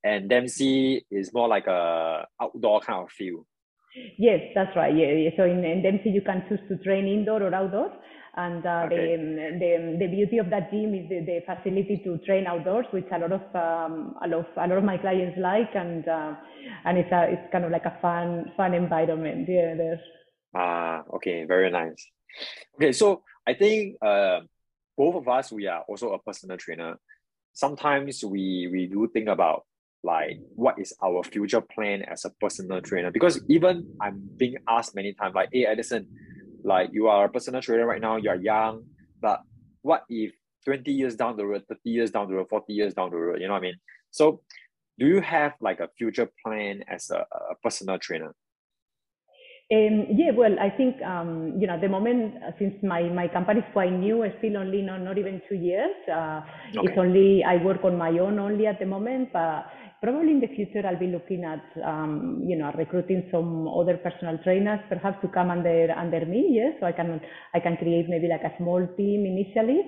And 0.04 0.28
Dempsey 0.28 1.06
is 1.11 1.32
more 1.32 1.49
like 1.49 1.66
a 1.66 2.26
outdoor 2.40 2.80
kind 2.80 3.02
of 3.02 3.11
feel. 3.11 3.47
Yes, 4.18 4.40
that's 4.54 4.75
right. 4.76 4.94
Yeah, 4.94 5.12
yeah. 5.12 5.30
So 5.37 5.44
in, 5.44 5.64
in 5.64 5.82
Dempsey 5.82 6.11
you 6.11 6.22
can 6.22 6.44
choose 6.49 6.61
to 6.68 6.76
train 6.78 7.06
indoor 7.06 7.42
or 7.42 7.54
outdoors. 7.54 7.92
And 8.34 8.64
uh, 8.64 8.84
okay. 8.87 9.14
the, 9.14 9.58
the 9.61 9.96
the 10.00 10.06
beauty 10.06 10.38
of 10.38 10.49
that 10.49 10.70
gym 10.70 10.94
is 10.94 11.06
the, 11.11 11.20
the 11.20 11.40
facility 11.44 12.00
to 12.04 12.16
train 12.25 12.46
outdoors, 12.46 12.87
which 12.90 13.04
a 13.12 13.18
lot 13.18 13.32
of 13.32 13.44
um, 13.54 14.14
a 14.25 14.28
lot 14.28 14.40
of 14.40 14.46
a 14.56 14.66
lot 14.66 14.78
of 14.78 14.84
my 14.84 14.96
clients 14.96 15.37
like, 15.38 15.68
and 15.75 16.08
uh, 16.08 16.32
and 16.87 16.96
it's 16.96 17.12
a 17.12 17.28
it's 17.28 17.52
kind 17.52 17.66
of 17.66 17.70
like 17.70 17.84
a 17.84 17.99
fun 18.00 18.50
fun 18.56 18.72
environment. 18.72 19.46
Yeah, 19.46 19.75
there. 19.76 20.00
Ah, 20.54 21.02
okay, 21.12 21.44
very 21.44 21.70
nice. 21.70 22.06
Okay, 22.76 22.92
so 22.92 23.22
I 23.46 23.52
think 23.52 23.96
uh, 24.00 24.40
both 24.96 25.16
of 25.16 25.28
us 25.28 25.52
we 25.52 25.66
are 25.66 25.82
also 25.82 26.14
a 26.14 26.18
personal 26.18 26.56
trainer. 26.56 26.96
Sometimes 27.52 28.25
we 28.25 28.66
we 28.72 28.87
do 28.87 29.11
think 29.12 29.28
about 29.28 29.66
like 30.04 30.38
what 30.54 30.78
is 30.78 30.92
our 31.02 31.23
future 31.23 31.61
plan 31.61 32.02
as 32.02 32.25
a 32.25 32.30
personal 32.40 32.80
trainer 32.80 33.11
because 33.11 33.40
even 33.49 33.87
I'm 34.00 34.28
being 34.37 34.56
asked 34.68 34.94
many 34.94 35.12
times 35.14 35.35
like 35.35 35.49
hey 35.52 35.66
Edison 35.66 36.06
like 36.64 36.90
you 36.92 37.09
are 37.09 37.26
a 37.26 37.28
personal 37.28 37.61
trainer 37.61 37.87
right 37.87 38.00
now 38.00 38.16
you 38.16 38.30
are 38.30 38.37
young 38.37 38.85
but 39.21 39.40
what 39.82 40.04
if 40.09 40.32
20 40.64 40.90
years 40.90 41.16
down 41.16 41.37
the 41.37 41.46
road 41.46 41.62
30 41.68 41.81
years 41.85 42.11
down 42.11 42.29
the 42.29 42.35
road 42.35 42.48
40 42.48 42.72
years 42.72 42.94
down 42.94 43.11
the 43.11 43.16
road 43.16 43.40
you 43.40 43.46
know 43.46 43.55
what 43.55 43.61
I 43.61 43.62
mean 43.62 43.77
so 44.11 44.42
do 44.98 45.07
you 45.07 45.20
have 45.20 45.55
like 45.61 45.81
a 45.81 45.88
future 45.96 46.29
plan 46.44 46.83
as 46.88 47.11
a, 47.11 47.24
a 47.50 47.55
personal 47.62 47.98
trainer 47.98 48.35
um, 49.72 50.05
yeah, 50.12 50.33
well, 50.37 50.53
I 50.61 50.68
think 50.68 51.00
um, 51.00 51.57
you 51.59 51.66
know 51.66 51.81
the 51.81 51.88
moment 51.88 52.35
uh, 52.44 52.50
since 52.59 52.74
my 52.83 53.09
my 53.09 53.27
company 53.27 53.61
is 53.61 53.66
quite 53.72 53.92
new, 53.92 54.22
it's 54.22 54.37
still 54.37 54.59
only 54.59 54.83
not 54.83 55.00
not 55.00 55.16
even 55.16 55.40
two 55.48 55.55
years. 55.55 55.96
Uh, 56.12 56.42
okay. 56.77 56.92
It's 56.92 56.98
only 56.98 57.42
I 57.42 57.57
work 57.57 57.83
on 57.83 57.96
my 57.96 58.11
own 58.18 58.38
only 58.38 58.66
at 58.66 58.79
the 58.79 58.85
moment, 58.85 59.33
but 59.33 59.64
probably 60.03 60.33
in 60.33 60.41
the 60.41 60.49
future 60.49 60.85
I'll 60.87 60.99
be 60.99 61.07
looking 61.07 61.45
at 61.45 61.65
um, 61.85 62.43
you 62.45 62.57
know 62.57 62.73
recruiting 62.77 63.29
some 63.31 63.69
other 63.69 63.97
personal 63.97 64.38
trainers, 64.43 64.81
perhaps 64.88 65.19
to 65.23 65.29
come 65.29 65.51
under 65.51 65.93
under 65.97 66.27
me. 66.27 66.49
Yes, 66.51 66.75
so 66.81 66.87
I 66.87 66.93
can 66.93 67.21
I 67.55 67.61
can 67.61 67.77
create 67.77 68.09
maybe 68.09 68.29
like 68.29 68.43
a 68.43 68.53
small 68.59 68.87
team 68.97 69.25
initially. 69.25 69.81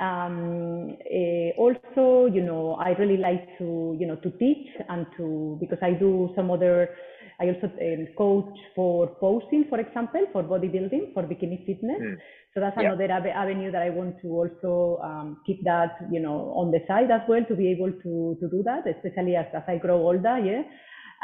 Um, 0.00 0.96
uh, 1.06 1.50
also, 1.56 2.26
you 2.26 2.42
know, 2.42 2.74
I 2.74 2.90
really 2.98 3.16
like 3.16 3.58
to 3.58 3.96
you 3.98 4.06
know 4.06 4.16
to 4.16 4.30
teach 4.32 4.68
and 4.88 5.06
to 5.16 5.56
because 5.60 5.78
I 5.82 5.92
do 5.92 6.30
some 6.36 6.50
other 6.50 6.90
I 7.40 7.48
also 7.48 7.66
um, 7.66 8.06
coach 8.16 8.56
for 8.74 9.08
posing, 9.20 9.66
for 9.68 9.80
example, 9.80 10.26
for 10.32 10.42
bodybuilding, 10.42 11.14
for 11.14 11.24
bikini 11.24 11.66
fitness. 11.66 12.00
Mm. 12.00 12.16
So 12.54 12.60
that's 12.60 12.76
yeah. 12.78 12.92
another 12.92 13.10
avenue 13.10 13.72
that 13.72 13.82
I 13.82 13.90
want 13.90 14.20
to 14.22 14.28
also 14.28 15.02
um, 15.02 15.40
keep 15.44 15.64
that, 15.64 15.96
you 16.12 16.20
know, 16.20 16.54
on 16.54 16.70
the 16.70 16.80
side 16.86 17.10
as 17.10 17.22
well 17.28 17.44
to 17.44 17.56
be 17.56 17.70
able 17.72 17.90
to, 17.90 18.36
to 18.40 18.48
do 18.48 18.62
that, 18.64 18.86
especially 18.86 19.34
as, 19.34 19.46
as 19.52 19.62
I 19.66 19.78
grow 19.78 19.98
older. 20.06 20.38
Yeah. 20.38 20.62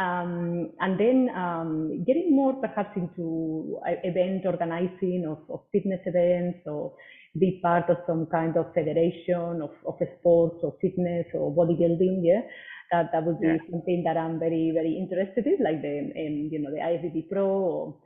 Um, 0.00 0.72
and 0.80 0.98
then 0.98 1.28
um, 1.36 2.04
getting 2.06 2.34
more 2.34 2.54
perhaps 2.54 2.96
into 2.96 3.78
uh, 3.86 3.92
event 4.02 4.46
organizing 4.46 5.26
of, 5.28 5.38
of 5.52 5.60
fitness 5.70 6.00
events 6.06 6.60
or 6.66 6.94
be 7.38 7.60
part 7.62 7.88
of 7.90 7.98
some 8.06 8.26
kind 8.26 8.56
of 8.56 8.74
federation 8.74 9.62
of, 9.62 9.70
of 9.86 9.94
sports 10.18 10.56
or 10.62 10.74
fitness 10.80 11.26
or 11.34 11.54
bodybuilding. 11.54 12.22
Yeah 12.22 12.40
that 12.90 13.12
that 13.12 13.24
would 13.24 13.40
be 13.40 13.48
yeah. 13.48 13.56
something 13.70 14.02
that 14.04 14.16
I'm 14.16 14.38
very 14.38 14.72
very 14.74 14.96
interested 14.96 15.46
in, 15.46 15.58
like 15.62 15.82
the 15.82 16.12
um, 16.14 16.48
you 16.50 16.58
know 16.58 16.70
the 16.70 16.78
IFBB 16.78 17.28
Pro. 17.30 17.46
Or, 17.46 17.96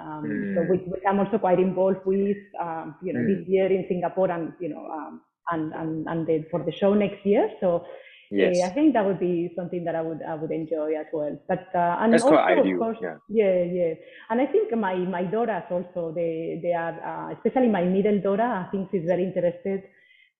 um, 0.00 0.24
mm. 0.24 0.54
So 0.54 0.70
which, 0.70 0.82
which, 0.86 1.02
I'm 1.08 1.18
also 1.18 1.38
quite 1.38 1.58
involved 1.58 2.06
with, 2.06 2.36
um, 2.60 2.94
you 3.02 3.12
know, 3.12 3.20
mm. 3.20 3.38
this 3.38 3.48
year 3.48 3.66
in 3.66 3.86
Singapore 3.88 4.30
and 4.30 4.52
you 4.60 4.68
know 4.68 4.86
um, 4.86 5.20
and 5.50 5.72
and 5.74 6.06
and 6.08 6.26
the, 6.26 6.44
for 6.50 6.64
the 6.64 6.72
show 6.72 6.94
next 6.94 7.24
year. 7.26 7.50
So 7.60 7.86
yes. 8.30 8.56
Yeah, 8.56 8.66
I 8.66 8.70
think 8.70 8.94
that 8.94 9.04
would 9.04 9.18
be 9.18 9.52
something 9.56 9.84
that 9.84 9.94
I 9.94 10.02
would 10.02 10.22
I 10.22 10.34
would 10.34 10.52
enjoy 10.52 10.92
as 10.98 11.06
well. 11.12 11.36
But 11.48 11.68
uh, 11.74 11.96
and 12.00 12.14
That's 12.14 12.22
also 12.22 12.36
of 12.36 12.78
course, 12.78 12.98
yeah. 13.02 13.16
yeah, 13.28 13.64
yeah. 13.64 13.94
And 14.30 14.40
I 14.40 14.46
think 14.46 14.72
my 14.76 14.94
my 14.94 15.24
daughters 15.24 15.64
also 15.70 16.12
they 16.14 16.60
they 16.62 16.72
are 16.72 16.96
uh, 17.02 17.34
especially 17.34 17.68
my 17.68 17.84
middle 17.84 18.20
daughter 18.20 18.42
I 18.42 18.70
think 18.70 18.90
she's 18.90 19.04
very 19.04 19.24
interested 19.24 19.82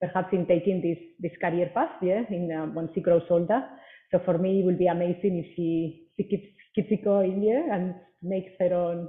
perhaps 0.01 0.33
in 0.33 0.47
taking 0.47 0.81
this 0.81 0.99
this 1.21 1.37
career 1.41 1.71
path 1.75 1.93
yeah 2.03 2.23
in 2.31 2.51
uh, 2.51 2.67
when 2.73 2.89
she 2.95 3.01
grows 3.01 3.23
older 3.29 3.63
so 4.11 4.19
for 4.25 4.39
me, 4.39 4.61
it 4.61 4.67
will 4.67 4.77
be 4.77 4.87
amazing 4.87 5.39
if 5.39 5.47
she, 5.55 6.09
she 6.17 6.25
keeps, 6.25 6.49
keeps 6.75 6.91
it 6.91 7.05
going, 7.05 7.43
yeah, 7.43 7.75
and 7.75 7.95
makes 8.23 8.53
her 8.59 8.75
own, 8.75 9.09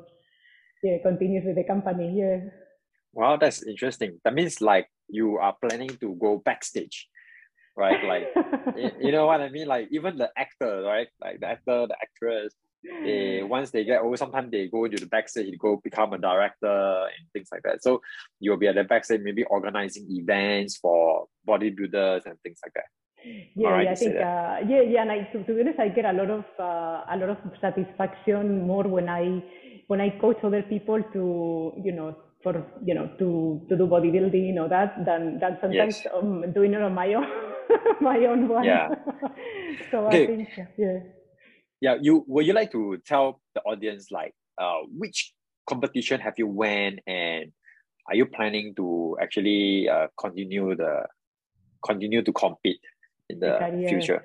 yeah, 0.83 0.97
continues 1.03 1.43
with 1.45 1.55
the 1.55 1.63
company, 1.63 2.19
yeah. 2.19 2.49
Wow, 3.13 3.37
that's 3.37 3.63
interesting. 3.63 4.19
That 4.23 4.33
means 4.33 4.61
like 4.61 4.87
you 5.09 5.37
are 5.37 5.55
planning 5.59 5.97
to 5.99 6.15
go 6.15 6.41
backstage, 6.43 7.07
right? 7.75 8.03
Like, 8.03 8.27
you 9.01 9.11
know 9.11 9.25
what 9.25 9.41
I 9.41 9.49
mean? 9.49 9.67
Like 9.67 9.89
even 9.91 10.17
the 10.17 10.29
actor, 10.37 10.83
right? 10.83 11.07
Like 11.19 11.39
the 11.39 11.47
actor, 11.47 11.87
the 11.87 11.97
actress, 12.01 12.53
they 12.83 13.43
once 13.43 13.71
they 13.71 13.83
get 13.83 14.01
old, 14.01 14.17
sometimes 14.17 14.49
they 14.51 14.67
go 14.67 14.87
to 14.87 14.97
the 14.97 15.05
backstage, 15.05 15.57
go 15.59 15.79
become 15.83 16.13
a 16.13 16.17
director 16.17 17.05
and 17.05 17.29
things 17.33 17.49
like 17.51 17.61
that. 17.63 17.83
So 17.83 18.01
you'll 18.39 18.57
be 18.57 18.67
at 18.67 18.75
the 18.75 18.83
backstage, 18.83 19.21
maybe 19.21 19.43
organizing 19.43 20.07
events 20.09 20.77
for 20.77 21.27
bodybuilders 21.47 22.25
and 22.25 22.39
things 22.41 22.59
like 22.63 22.73
that. 22.75 22.85
Yeah, 23.55 23.69
right, 23.69 23.85
yeah 23.85 23.91
I 23.91 23.95
think 23.95 24.15
uh, 24.15 24.55
yeah, 24.67 24.81
yeah, 24.81 25.01
and 25.01 25.11
I, 25.11 25.23
to, 25.31 25.43
to, 25.43 25.53
be 25.53 25.61
honest, 25.61 25.79
I 25.79 25.89
get 25.89 26.05
a 26.05 26.13
lot 26.13 26.29
of 26.29 26.45
uh, 26.59 27.05
a 27.09 27.15
lot 27.17 27.29
of 27.29 27.37
satisfaction 27.59 28.65
more 28.65 28.83
when 28.83 29.09
I 29.09 29.43
when 29.87 30.01
I 30.01 30.09
coach 30.09 30.37
other 30.43 30.63
people 30.63 31.01
to 31.13 31.73
you 31.83 31.91
know 31.91 32.15
for 32.43 32.65
you 32.83 32.93
know 32.93 33.07
to 33.19 33.61
to 33.69 33.77
do 33.77 33.85
bodybuilding 33.87 34.47
you 34.47 34.53
know 34.53 34.67
that 34.67 35.05
than 35.05 35.39
than 35.39 35.57
sometimes 35.61 36.01
yes. 36.03 36.13
um, 36.13 36.51
doing 36.53 36.73
it 36.73 36.81
on 36.81 36.93
my 36.93 37.13
own 37.13 37.27
my 38.01 38.17
own 38.25 38.47
one. 38.47 38.63
Yeah. 38.63 38.89
so 39.91 40.07
okay. 40.07 40.23
I 40.23 40.27
think 40.27 40.49
yeah. 40.77 40.99
Yeah, 41.81 41.95
you 42.01 42.23
would 42.27 42.45
you 42.45 42.53
like 42.53 42.71
to 42.71 42.97
tell 43.05 43.41
the 43.55 43.61
audience 43.61 44.11
like 44.11 44.33
uh 44.57 44.81
which 44.97 45.33
competition 45.67 46.19
have 46.19 46.33
you 46.37 46.47
won 46.47 46.99
and 47.07 47.51
are 48.07 48.15
you 48.15 48.25
planning 48.25 48.73
to 48.75 49.15
actually 49.21 49.87
uh, 49.87 50.07
continue 50.19 50.75
the 50.75 51.05
continue 51.85 52.21
to 52.21 52.33
compete 52.33 52.81
in 53.31 53.39
the 53.39 53.87
future? 53.89 54.23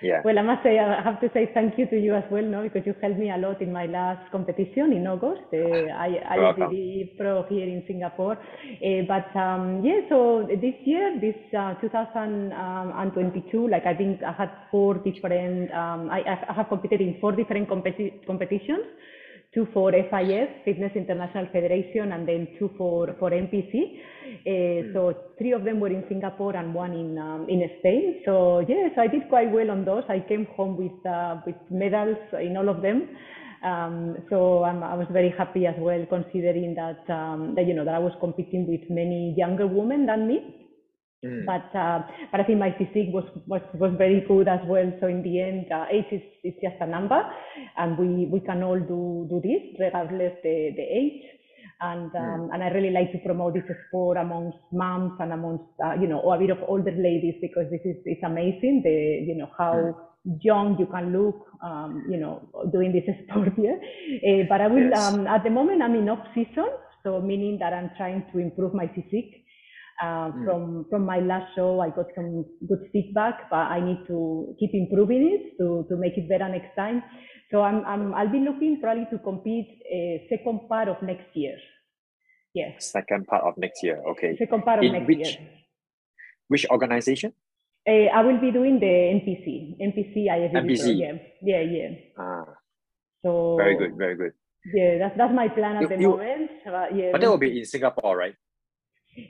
Yeah. 0.00 0.22
Well, 0.24 0.38
I 0.38 0.42
must 0.42 0.62
say, 0.62 0.78
I 0.78 1.02
have 1.02 1.20
to 1.20 1.30
say 1.34 1.50
thank 1.54 1.76
you 1.76 1.86
to 1.86 1.98
you 1.98 2.14
as 2.14 2.22
well, 2.30 2.42
no, 2.42 2.62
because 2.62 2.86
you 2.86 2.94
helped 3.02 3.18
me 3.18 3.30
a 3.30 3.36
lot 3.36 3.60
in 3.60 3.72
my 3.72 3.86
last 3.86 4.30
competition 4.30 4.92
in 4.92 5.06
August. 5.08 5.42
Uh, 5.52 5.90
I, 5.90 6.22
I 6.22 6.38
welcome. 6.38 6.70
did 6.70 7.18
pro 7.18 7.42
here 7.48 7.66
in 7.66 7.82
Singapore. 7.88 8.38
Uh, 8.38 9.02
but 9.08 9.34
um, 9.36 9.82
yeah, 9.84 10.00
so 10.08 10.46
this 10.48 10.74
year, 10.84 11.18
this 11.20 11.34
uh, 11.58 11.74
2022, 11.80 13.68
like 13.68 13.86
I 13.86 13.94
think 13.94 14.22
I 14.22 14.32
had 14.32 14.50
four 14.70 14.94
different, 14.94 15.72
um, 15.72 16.10
I, 16.10 16.22
I 16.48 16.52
have 16.52 16.68
competed 16.68 17.00
in 17.00 17.18
four 17.20 17.32
different 17.32 17.68
competi- 17.68 18.24
competitions 18.24 18.86
two 19.54 19.66
for 19.72 19.92
FIS, 19.92 20.48
Fitness 20.64 20.92
International 20.94 21.46
Federation, 21.52 22.12
and 22.12 22.28
then 22.28 22.48
two 22.58 22.70
for, 22.76 23.14
for 23.18 23.30
NPC. 23.30 24.00
Uh, 24.46 24.92
so 24.92 25.14
three 25.38 25.52
of 25.52 25.64
them 25.64 25.80
were 25.80 25.88
in 25.88 26.04
Singapore 26.08 26.54
and 26.56 26.74
one 26.74 26.92
in 26.92 27.18
um, 27.18 27.46
in 27.48 27.62
Spain. 27.78 28.20
So 28.24 28.60
yes, 28.68 28.92
I 28.98 29.06
did 29.06 29.28
quite 29.28 29.50
well 29.50 29.70
on 29.70 29.84
those. 29.84 30.04
I 30.08 30.20
came 30.20 30.46
home 30.56 30.76
with 30.76 31.06
uh, 31.06 31.40
with 31.46 31.56
medals 31.70 32.18
in 32.40 32.56
all 32.56 32.68
of 32.68 32.82
them. 32.82 33.08
Um, 33.64 34.16
so 34.30 34.62
I'm, 34.64 34.84
I 34.84 34.94
was 34.94 35.06
very 35.10 35.34
happy 35.36 35.66
as 35.66 35.74
well, 35.78 36.04
considering 36.08 36.74
that 36.76 37.02
um, 37.12 37.54
that 37.56 37.66
you 37.66 37.74
know 37.74 37.84
that 37.84 37.94
I 37.94 37.98
was 37.98 38.12
competing 38.20 38.68
with 38.68 38.88
many 38.90 39.34
younger 39.36 39.66
women 39.66 40.06
than 40.06 40.28
me. 40.28 40.67
Mm. 41.24 41.44
But 41.46 41.74
uh, 41.76 42.02
but 42.30 42.40
I 42.40 42.44
think 42.44 42.60
my 42.60 42.70
physique 42.78 43.10
was, 43.12 43.24
was 43.46 43.62
was 43.74 43.92
very 43.98 44.24
good 44.28 44.46
as 44.46 44.60
well. 44.66 44.92
So 45.00 45.08
in 45.08 45.22
the 45.22 45.40
end, 45.40 45.66
uh, 45.72 45.86
age 45.90 46.06
is, 46.12 46.22
is 46.44 46.54
just 46.62 46.76
a 46.80 46.86
number, 46.86 47.20
and 47.76 47.98
we, 47.98 48.26
we 48.26 48.38
can 48.40 48.62
all 48.62 48.78
do 48.78 49.26
do 49.28 49.40
this 49.42 49.62
regardless 49.80 50.34
the, 50.44 50.72
the 50.76 50.82
age. 50.82 51.22
And 51.80 52.14
um, 52.14 52.50
and 52.52 52.62
I 52.62 52.68
really 52.68 52.90
like 52.90 53.10
to 53.12 53.18
promote 53.18 53.54
this 53.54 53.64
sport 53.88 54.16
amongst 54.16 54.58
moms 54.72 55.12
and 55.20 55.32
amongst 55.32 55.64
uh, 55.84 55.94
you 55.94 56.06
know 56.06 56.20
a 56.30 56.38
bit 56.38 56.50
of 56.50 56.58
older 56.68 56.92
ladies 56.92 57.34
because 57.40 57.66
this 57.70 57.82
is 57.84 57.96
it's 58.04 58.22
amazing 58.24 58.82
the 58.84 59.24
you 59.26 59.36
know 59.36 59.48
how 59.58 59.96
young 60.40 60.76
you 60.78 60.86
can 60.86 61.12
look 61.12 61.46
um, 61.62 62.04
you 62.10 62.16
know 62.18 62.48
doing 62.72 62.92
this 62.92 63.04
sport 63.28 63.52
yeah. 63.58 63.74
Uh, 64.22 64.44
but 64.48 64.60
I 64.60 64.68
will 64.68 64.90
Yes. 64.90 64.98
um, 64.98 65.26
at 65.26 65.42
the 65.44 65.50
moment 65.50 65.82
I'm 65.82 65.94
in 65.94 66.08
off 66.08 66.26
season, 66.34 66.68
so 67.02 67.20
meaning 67.20 67.58
that 67.58 67.72
I'm 67.72 67.90
trying 67.96 68.24
to 68.32 68.38
improve 68.38 68.72
my 68.74 68.86
physique. 68.88 69.44
Uh, 70.02 70.30
Mm. 70.30 70.44
From 70.46 70.62
from 70.90 71.02
my 71.04 71.18
last 71.18 71.50
show, 71.56 71.80
I 71.80 71.90
got 71.90 72.06
some 72.14 72.44
good 72.70 72.86
feedback, 72.92 73.50
but 73.50 73.66
I 73.66 73.80
need 73.82 74.06
to 74.06 74.54
keep 74.60 74.70
improving 74.72 75.26
it 75.34 75.58
to, 75.58 75.82
to 75.90 75.96
make 75.98 76.14
it 76.16 76.28
better 76.28 76.46
next 76.48 76.70
time. 76.76 77.02
So 77.50 77.62
I'm, 77.66 77.82
I'm 77.84 78.14
I'll 78.14 78.30
be 78.30 78.38
looking 78.38 78.78
probably 78.80 79.06
to 79.10 79.18
compete 79.18 79.66
uh, 79.90 80.22
second 80.30 80.68
part 80.68 80.86
of 80.86 81.02
next 81.02 81.34
year. 81.34 81.56
Yes, 82.54 82.92
Second 82.92 83.26
part 83.26 83.42
of 83.42 83.58
next 83.58 83.82
year. 83.82 83.98
Okay. 84.14 84.36
second 84.38 84.62
part 84.62 84.78
of 84.78 84.84
In 84.86 84.92
next 84.92 85.08
which 85.08 85.18
year. 85.34 85.48
which 86.46 86.64
organization? 86.70 87.32
Uh, 87.88 88.06
I 88.14 88.22
will 88.22 88.38
be 88.38 88.50
doing 88.52 88.78
the 88.78 88.94
NPC, 89.18 89.78
NPC 89.82 90.14
Pro. 90.30 90.62
NPC. 90.62 90.94
Yeah, 90.94 91.14
yeah, 91.42 91.60
yeah. 91.66 91.90
Ah, 92.18 92.46
So 93.24 93.56
very 93.58 93.74
good, 93.76 93.96
very 93.98 94.14
good. 94.14 94.32
Yeah, 94.74 94.98
that's 95.02 95.16
that's 95.18 95.34
my 95.34 95.48
plan 95.48 95.76
at 95.76 95.82
You- 95.82 95.88
the 95.90 95.98
you- 95.98 96.14
moment. 96.14 96.50
But 96.64 96.94
yeah, 96.94 97.10
But 97.10 97.20
that 97.20 97.30
will 97.30 97.42
be 97.42 97.58
in 97.58 97.64
Singapore, 97.66 98.14
right? 98.16 98.36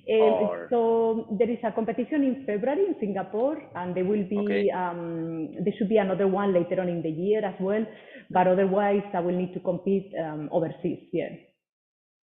Um, 0.09 0.69
so 0.71 1.37
there 1.39 1.51
is 1.51 1.59
a 1.65 1.73
competition 1.73 2.25
in 2.25 2.45
February 2.47 2.87
in 2.87 2.95
Singapore, 3.01 3.61
and 3.75 3.95
there 3.95 4.05
will 4.05 4.25
be 4.29 4.43
Okay. 4.45 4.71
um, 4.71 5.55
there 5.65 5.75
should 5.79 5.89
be 5.89 5.99
another 5.99 6.27
one 6.29 6.53
later 6.53 6.81
on 6.81 6.89
in 6.89 7.03
the 7.03 7.11
year 7.11 7.45
as 7.45 7.55
well. 7.61 7.85
But 8.31 8.47
otherwise, 8.47 9.05
I 9.15 9.21
will 9.21 9.37
need 9.37 9.55
to 9.55 9.61
compete 9.61 10.13
um, 10.19 10.49
overseas. 10.53 11.09
Yeah, 11.13 11.33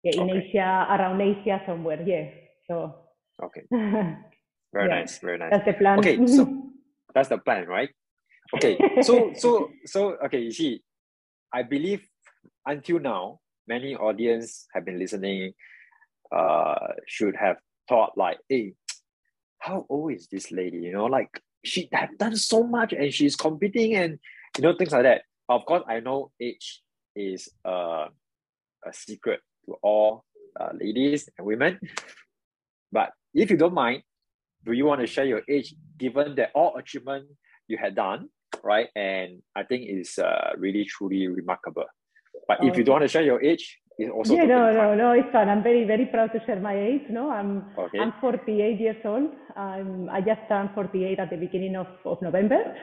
yeah, 0.03 0.13
in 0.13 0.29
Okay. 0.29 0.49
Asia, 0.49 0.87
around 0.89 1.21
Asia 1.21 1.61
somewhere. 1.65 2.01
Yeah, 2.01 2.29
so 2.67 2.95
Okay. 3.41 3.65
Very 4.73 4.87
Yeah. 4.87 5.03
nice, 5.03 5.19
very 5.19 5.37
nice. 5.37 5.51
that's 5.51 5.65
the 5.65 5.73
plan. 5.73 5.99
Okay, 5.99 6.25
so 6.27 6.47
that's 7.13 7.27
the 7.27 7.37
plan, 7.37 7.67
right? 7.67 7.89
Okay, 8.55 8.79
so 9.03 9.33
so 9.35 9.67
so 9.85 10.15
okay, 10.25 10.39
you 10.39 10.51
see, 10.51 10.81
I 11.51 11.63
believe 11.63 12.07
until 12.65 12.99
now, 12.99 13.39
many 13.67 13.95
audience 13.95 14.67
have 14.73 14.85
been 14.85 14.97
listening, 14.99 15.51
uh, 16.35 16.87
should 17.07 17.35
have 17.35 17.57
thought 17.89 18.17
like, 18.17 18.39
hey, 18.49 18.73
how 19.59 19.85
old 19.89 20.13
is 20.13 20.27
this 20.27 20.51
lady? 20.51 20.77
You 20.79 20.93
know, 20.93 21.05
like 21.05 21.41
she 21.63 21.89
have 21.91 22.17
done 22.17 22.35
so 22.35 22.63
much 22.63 22.93
and 22.93 23.13
she's 23.13 23.35
competing 23.35 23.95
and 23.95 24.19
you 24.57 24.63
know 24.63 24.75
things 24.75 24.91
like 24.91 25.03
that. 25.03 25.23
Of 25.49 25.65
course, 25.65 25.83
I 25.87 25.99
know 25.99 26.31
age 26.39 26.81
is 27.15 27.49
uh, 27.65 28.07
a 28.85 28.93
secret 28.93 29.41
to 29.65 29.75
all 29.83 30.23
uh, 30.59 30.69
ladies 30.73 31.29
and 31.37 31.45
women, 31.45 31.79
but 32.91 33.11
if 33.33 33.51
you 33.51 33.57
don't 33.57 33.73
mind, 33.73 34.03
do 34.65 34.71
you 34.73 34.85
want 34.85 35.01
to 35.01 35.07
share 35.07 35.25
your 35.25 35.41
age 35.49 35.75
given 35.97 36.35
that 36.35 36.51
all 36.53 36.77
achievement 36.77 37.25
you 37.67 37.77
had 37.77 37.95
done 37.95 38.29
right 38.63 38.89
and 38.95 39.41
i 39.55 39.63
think 39.63 39.83
it's 39.87 40.19
uh, 40.19 40.51
really 40.57 40.85
truly 40.85 41.27
remarkable 41.27 41.85
but 42.47 42.57
if 42.63 42.75
you 42.77 42.83
Oh. 42.83 42.85
don't 42.85 42.93
want 42.99 43.03
to 43.03 43.07
share 43.07 43.23
your 43.23 43.41
age 43.41 43.79
also 44.13 44.33
yeah, 44.33 44.45
no, 44.45 44.71
no, 44.71 44.95
no, 44.95 45.11
it's 45.11 45.31
fun. 45.31 45.49
I'm 45.49 45.63
very, 45.63 45.85
very 45.85 46.05
proud 46.05 46.31
to 46.33 46.39
share 46.45 46.59
my 46.59 46.77
age. 46.77 47.03
No, 47.09 47.29
I'm, 47.29 47.65
Okay. 47.77 47.99
I'm 47.99 48.13
48 48.21 48.79
years 48.79 48.95
old. 49.05 49.31
I'm, 49.55 50.09
I 50.09 50.21
just 50.21 50.41
turned 50.47 50.69
48 50.73 51.19
at 51.19 51.29
the 51.29 51.37
beginning 51.37 51.75
of, 51.75 51.87
of 52.05 52.21
November. 52.21 52.75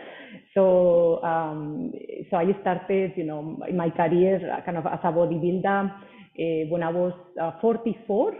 So, 0.54 1.22
um, 1.22 1.92
so 2.30 2.36
I 2.36 2.44
started, 2.60 3.12
you 3.16 3.24
know, 3.24 3.58
my 3.74 3.90
career 3.90 4.40
uh, 4.52 4.60
kind 4.64 4.76
of 4.76 4.86
as 4.86 5.00
a 5.02 5.08
bodybuilder 5.08 5.90
uh, 5.90 6.70
when 6.70 6.82
I 6.82 6.90
was 6.90 7.12
uh, 7.40 7.52
44. 7.60 8.34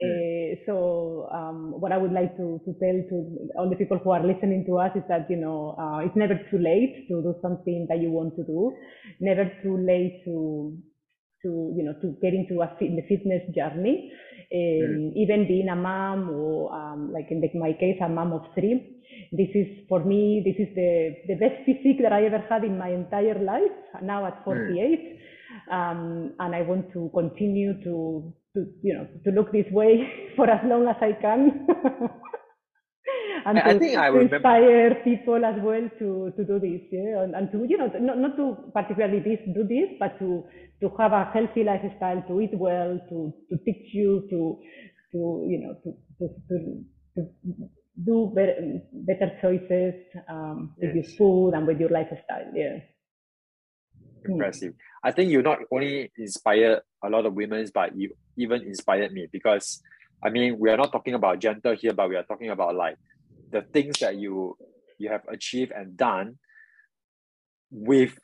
Uh, 0.00 0.54
so 0.64 1.28
um, 1.32 1.74
what 1.80 1.90
I 1.90 1.96
would 1.96 2.12
like 2.12 2.36
to, 2.36 2.60
to 2.64 2.72
tell 2.78 2.98
to 3.10 3.48
all 3.58 3.68
the 3.68 3.74
people 3.74 3.98
who 3.98 4.10
are 4.10 4.24
listening 4.24 4.64
to 4.66 4.78
us 4.78 4.92
is 4.94 5.02
that 5.08 5.28
you 5.28 5.36
know 5.36 5.74
uh, 5.76 5.98
it's 6.06 6.14
never 6.14 6.38
too 6.52 6.58
late 6.58 7.08
to 7.08 7.20
do 7.20 7.34
something 7.42 7.84
that 7.88 7.98
you 7.98 8.12
want 8.12 8.36
to 8.36 8.44
do, 8.44 8.76
never 9.18 9.50
too 9.60 9.76
late 9.76 10.22
to 10.24 10.78
to 11.42 11.74
you 11.76 11.84
know 11.84 11.94
to 12.00 12.16
get 12.22 12.34
into 12.34 12.62
a 12.62 12.68
fit, 12.78 12.90
the 12.96 13.02
fitness 13.08 13.42
journey. 13.54 14.12
Um, 14.50 15.12
Even 15.14 15.46
being 15.46 15.68
a 15.68 15.76
mom 15.76 16.30
or 16.30 16.72
um, 16.72 17.12
like 17.12 17.26
in 17.30 17.40
the, 17.40 17.50
my 17.58 17.72
case 17.74 17.98
a 18.00 18.08
mom 18.08 18.32
of 18.32 18.42
three, 18.54 19.02
this 19.32 19.48
is 19.54 19.84
for 19.88 20.02
me 20.04 20.42
this 20.44 20.56
is 20.56 20.74
the 20.74 21.14
the 21.28 21.34
best 21.34 21.64
physique 21.66 22.00
that 22.02 22.12
I 22.12 22.24
ever 22.24 22.42
had 22.48 22.64
in 22.64 22.78
my 22.78 22.88
entire 22.88 23.38
life. 23.44 23.76
Now 24.02 24.26
at 24.26 24.42
48, 24.44 25.20
um, 25.70 26.32
and 26.38 26.54
I 26.54 26.62
want 26.62 26.92
to 26.92 27.10
continue 27.12 27.74
to 27.84 28.32
to 28.54 28.66
you 28.82 28.94
know 28.94 29.06
to 29.24 29.30
look 29.30 29.52
this 29.52 29.66
way 29.70 30.08
for 30.36 30.48
as 30.48 30.60
long 30.64 30.88
as 30.88 30.96
I 31.00 31.12
can. 31.20 31.66
and 33.48 33.58
I- 33.58 33.72
to, 33.72 33.78
think 33.78 33.98
I 33.98 34.10
to 34.10 34.18
inspire 34.20 34.94
people 35.04 35.44
as 35.44 35.56
well 35.62 35.88
to, 35.98 36.32
to 36.36 36.44
do 36.44 36.58
this, 36.58 36.82
yeah, 36.90 37.22
and, 37.22 37.34
and 37.34 37.50
to 37.52 37.64
you 37.68 37.78
know 37.78 37.86
not, 37.98 38.18
not 38.18 38.36
to 38.36 38.56
particularly 38.74 39.20
this 39.20 39.40
do 39.54 39.64
this, 39.64 39.96
but 39.98 40.18
to 40.18 40.44
to 40.80 40.90
have 40.98 41.12
a 41.12 41.24
healthy 41.32 41.64
lifestyle, 41.64 42.22
to 42.28 42.40
eat 42.40 42.54
well, 42.54 42.98
to 43.08 43.32
to 43.50 43.58
teach 43.64 43.94
you 43.94 44.26
to 44.30 44.58
to 45.12 45.18
you 45.48 45.58
know 45.62 45.74
to 45.84 45.94
to, 46.18 46.28
to, 46.48 46.56
to 47.16 47.28
do 48.04 48.32
better, 48.34 48.80
better 48.92 49.32
choices 49.42 49.94
um, 50.28 50.74
with 50.78 50.94
your 50.94 51.04
food 51.16 51.50
and 51.54 51.66
with 51.66 51.80
your 51.80 51.90
lifestyle. 51.90 52.46
Yeah. 52.54 52.78
Hmm. 54.26 54.32
impressive 54.32 54.74
i 55.04 55.10
think 55.12 55.30
you 55.30 55.42
not 55.42 55.58
only 55.70 56.10
inspired 56.18 56.80
a 57.04 57.08
lot 57.08 57.24
of 57.26 57.34
women 57.34 57.64
but 57.72 57.96
you 57.96 58.10
even 58.36 58.62
inspired 58.62 59.12
me 59.12 59.26
because 59.30 59.80
i 60.24 60.28
mean 60.30 60.58
we 60.58 60.70
are 60.70 60.76
not 60.76 60.92
talking 60.92 61.14
about 61.14 61.38
gender 61.38 61.74
here 61.74 61.92
but 61.92 62.08
we 62.08 62.16
are 62.16 62.24
talking 62.24 62.50
about 62.50 62.74
like 62.74 62.96
the 63.50 63.62
things 63.62 63.98
that 64.00 64.16
you 64.16 64.56
you 64.98 65.08
have 65.10 65.22
achieved 65.30 65.72
and 65.72 65.96
done 65.96 66.38
with 67.70 68.18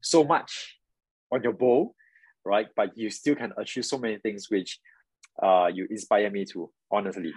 so 0.00 0.24
much 0.24 0.78
on 1.32 1.42
your 1.42 1.52
bowl 1.52 1.94
right? 2.44 2.68
But 2.74 2.96
you 2.96 3.10
still 3.10 3.34
can 3.34 3.52
achieve 3.58 3.84
so 3.84 3.98
many 3.98 4.18
things 4.18 4.50
which 4.50 4.78
uh 5.42 5.68
you 5.72 5.86
inspire 5.90 6.30
me 6.30 6.44
to 6.46 6.70
honestly 6.90 7.32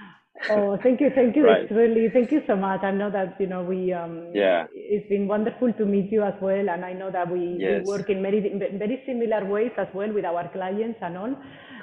Oh, 0.50 0.78
thank 0.82 1.00
you, 1.00 1.10
thank 1.14 1.36
you. 1.36 1.46
Right. 1.46 1.64
It's 1.64 1.72
really 1.72 2.10
thank 2.10 2.32
you 2.32 2.42
so 2.48 2.56
much. 2.56 2.84
I 2.84 2.92
know 2.92 3.10
that 3.12 3.40
you 3.40 3.48
know 3.48 3.64
we 3.64 3.94
um 3.94 4.32
Yeah. 4.34 4.66
it's 4.74 5.08
been 5.08 5.28
wonderful 5.28 5.72
to 5.74 5.86
meet 5.86 6.12
you 6.12 6.24
as 6.24 6.34
well, 6.42 6.70
and 6.70 6.84
I 6.84 6.94
know 6.94 7.12
that 7.12 7.30
we, 7.32 7.58
Yes. 7.60 7.82
we 7.82 7.88
work 7.88 8.10
in 8.10 8.22
very 8.22 8.42
very 8.42 9.04
similar 9.06 9.46
ways 9.46 9.72
as 9.78 9.88
well 9.94 10.12
with 10.12 10.26
our 10.26 10.50
clients 10.50 11.00
and 11.02 11.18
all. 11.18 11.36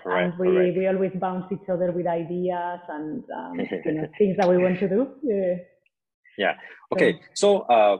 Correct, 0.02 0.32
and 0.32 0.38
we, 0.38 0.48
correct. 0.48 0.76
we 0.78 0.86
always 0.88 1.12
bounce 1.20 1.46
each 1.52 1.68
other 1.68 1.92
with 1.92 2.06
ideas 2.06 2.80
and 2.88 3.24
um, 3.30 3.58
you 3.84 3.92
know 3.92 4.08
things 4.18 4.36
that 4.36 4.48
we 4.48 4.58
want 4.58 4.78
to 4.80 4.88
do. 4.88 5.06
Yeah. 5.22 5.54
Yeah. 6.36 6.54
Okay, 6.92 7.20
so 7.34 7.60
uh, 7.60 7.98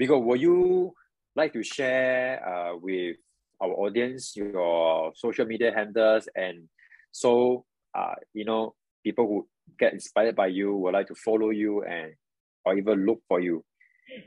Bego, 0.00 0.22
would 0.22 0.40
you 0.40 0.94
like 1.34 1.52
to 1.52 1.62
share 1.62 2.46
uh, 2.46 2.76
with 2.76 3.16
our 3.60 3.72
audience 3.72 4.34
your 4.36 5.12
social 5.14 5.44
media 5.46 5.72
handles 5.74 6.28
and 6.34 6.68
so 7.12 7.64
uh, 7.94 8.14
you 8.32 8.44
know 8.44 8.74
people 9.04 9.26
who 9.26 9.48
get 9.78 9.92
inspired 9.92 10.36
by 10.36 10.48
you 10.48 10.74
would 10.76 10.94
like 10.94 11.08
to 11.08 11.14
follow 11.14 11.50
you 11.50 11.82
and 11.84 12.14
or 12.64 12.76
even 12.76 13.06
look 13.06 13.22
for 13.28 13.40
you. 13.40 13.64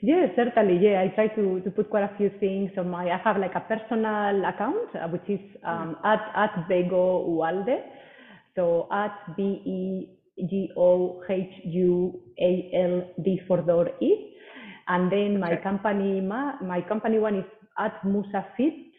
Yeah, 0.01 0.27
certainly. 0.35 0.77
Yeah, 0.79 1.01
I 1.01 1.09
try 1.13 1.27
to, 1.35 1.59
to 1.61 1.71
put 1.71 1.89
quite 1.89 2.03
a 2.03 2.15
few 2.17 2.29
things 2.39 2.71
on 2.77 2.89
my. 2.89 3.09
I 3.11 3.17
have 3.17 3.37
like 3.37 3.55
a 3.55 3.61
personal 3.61 4.45
account 4.45 4.95
uh, 4.95 5.07
which 5.09 5.27
is 5.27 5.41
um, 5.65 5.97
at 6.03 6.21
at 6.35 6.69
Bego 6.69 7.27
Hualde, 7.27 7.81
so 8.55 8.87
at 8.91 9.35
B 9.35 9.43
E 9.43 10.09
G 10.49 10.69
O 10.77 11.21
H 11.29 11.53
U 11.65 12.21
A 12.39 12.71
L 12.75 13.11
D 13.23 13.41
for 13.47 13.61
door 13.61 13.89
E, 14.01 14.35
And 14.87 15.11
then 15.11 15.39
my 15.39 15.53
Okay. 15.53 15.63
company, 15.63 16.21
my, 16.21 16.55
my 16.61 16.81
company 16.81 17.19
one 17.19 17.39
is 17.39 17.45
at 17.77 18.01
Musafit 18.03 18.91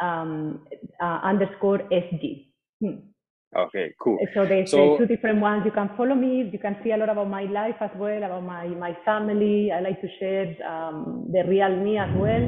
um, 0.00 0.66
uh, 1.00 1.20
underscore 1.24 1.78
SG. 1.90 2.46
Hmm. 2.80 3.09
Okay, 3.56 3.94
cool. 3.98 4.18
So 4.32 4.46
there's 4.46 4.70
So- 4.70 4.94
uh, 4.94 4.98
two 4.98 5.06
different 5.06 5.40
ones. 5.40 5.64
You 5.64 5.72
can 5.72 5.88
follow 5.96 6.14
me. 6.14 6.48
You 6.52 6.58
can 6.58 6.76
see 6.84 6.92
a 6.92 6.96
lot 6.96 7.08
about 7.08 7.28
my 7.28 7.44
life 7.44 7.76
as 7.80 7.90
well, 7.96 8.22
about 8.22 8.44
my, 8.44 8.66
my 8.68 8.94
family. 9.04 9.72
I 9.72 9.80
like 9.80 10.00
to 10.00 10.08
share 10.20 10.46
um, 10.68 11.26
the 11.32 11.42
real 11.48 11.74
me 11.76 11.98
as 11.98 12.10
well 12.16 12.44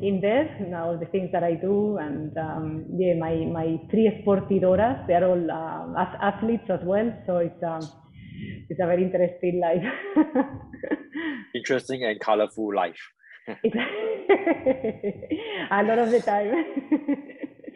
in 0.00 0.20
there, 0.22 0.56
you 0.60 0.68
know, 0.68 0.84
all 0.84 0.98
the 0.98 1.06
things 1.06 1.30
that 1.32 1.42
I 1.44 1.54
do. 1.54 1.98
And 1.98 2.36
um, 2.38 2.86
yeah, 2.96 3.14
my, 3.18 3.34
my 3.44 3.78
three 3.90 4.08
sportidoras. 4.24 5.06
they're 5.06 5.24
all 5.24 5.50
um, 5.50 5.96
as 5.98 6.08
athletes 6.22 6.64
as 6.70 6.80
well. 6.82 7.12
So 7.26 7.38
it's, 7.38 7.62
um, 7.62 7.80
it's 8.70 8.80
a 8.80 8.86
very 8.86 9.02
interesting 9.02 9.60
life. 9.60 9.84
Interesting 11.54 12.04
and 12.04 12.20
colorful 12.20 12.74
life. 12.74 13.00
A 15.70 15.82
lot 15.82 15.98
of 15.98 16.10
the 16.10 16.20
time. 16.20 16.64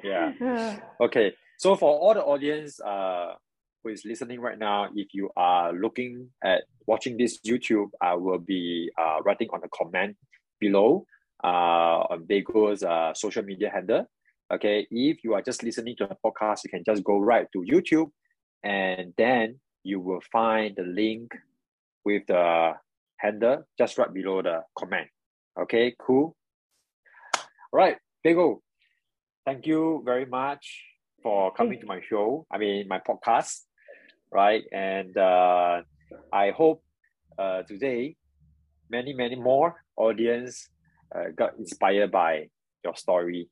Yeah. 0.04 0.76
Okay. 1.00 1.32
So 1.62 1.76
for 1.76 1.96
all 1.96 2.12
the 2.12 2.24
audience 2.24 2.80
uh, 2.80 3.34
who 3.84 3.90
is 3.90 4.02
listening 4.04 4.40
right 4.40 4.58
now, 4.58 4.88
if 4.96 5.14
you 5.14 5.30
are 5.36 5.72
looking 5.72 6.28
at 6.42 6.64
watching 6.88 7.16
this 7.16 7.38
YouTube, 7.46 7.90
I 8.00 8.14
will 8.14 8.40
be 8.40 8.90
uh, 9.00 9.18
writing 9.24 9.46
on 9.52 9.60
the 9.60 9.68
comment 9.72 10.16
below 10.58 11.06
uh, 11.44 12.10
on 12.10 12.24
Bego's 12.26 12.82
uh, 12.82 13.14
social 13.14 13.44
media 13.44 13.70
handle. 13.72 14.06
Okay. 14.52 14.88
If 14.90 15.22
you 15.22 15.34
are 15.34 15.40
just 15.40 15.62
listening 15.62 15.94
to 15.98 16.08
the 16.08 16.16
podcast, 16.26 16.64
you 16.64 16.70
can 16.70 16.82
just 16.84 17.04
go 17.04 17.20
right 17.20 17.46
to 17.52 17.60
YouTube 17.60 18.10
and 18.64 19.14
then 19.16 19.60
you 19.84 20.00
will 20.00 20.22
find 20.32 20.74
the 20.74 20.82
link 20.82 21.30
with 22.04 22.26
the 22.26 22.72
handle 23.18 23.62
just 23.78 23.98
right 23.98 24.12
below 24.12 24.42
the 24.42 24.62
comment. 24.76 25.06
Okay, 25.60 25.94
cool. 26.00 26.34
All 27.36 27.78
right, 27.78 27.98
Bego, 28.26 28.62
thank 29.46 29.64
you 29.64 30.02
very 30.04 30.26
much 30.26 30.90
for 31.22 31.52
coming 31.52 31.80
to 31.80 31.86
my 31.86 32.00
show. 32.08 32.46
I 32.50 32.58
mean, 32.58 32.88
my 32.88 32.98
podcast, 32.98 33.60
right? 34.30 34.62
And 34.72 35.16
uh, 35.16 35.82
I 36.32 36.50
hope 36.50 36.82
uh, 37.38 37.62
today 37.62 38.16
many, 38.90 39.12
many 39.12 39.36
more 39.36 39.82
audience 39.96 40.68
uh, 41.14 41.30
got 41.36 41.56
inspired 41.58 42.10
by 42.10 42.48
your 42.84 42.96
story. 42.96 43.48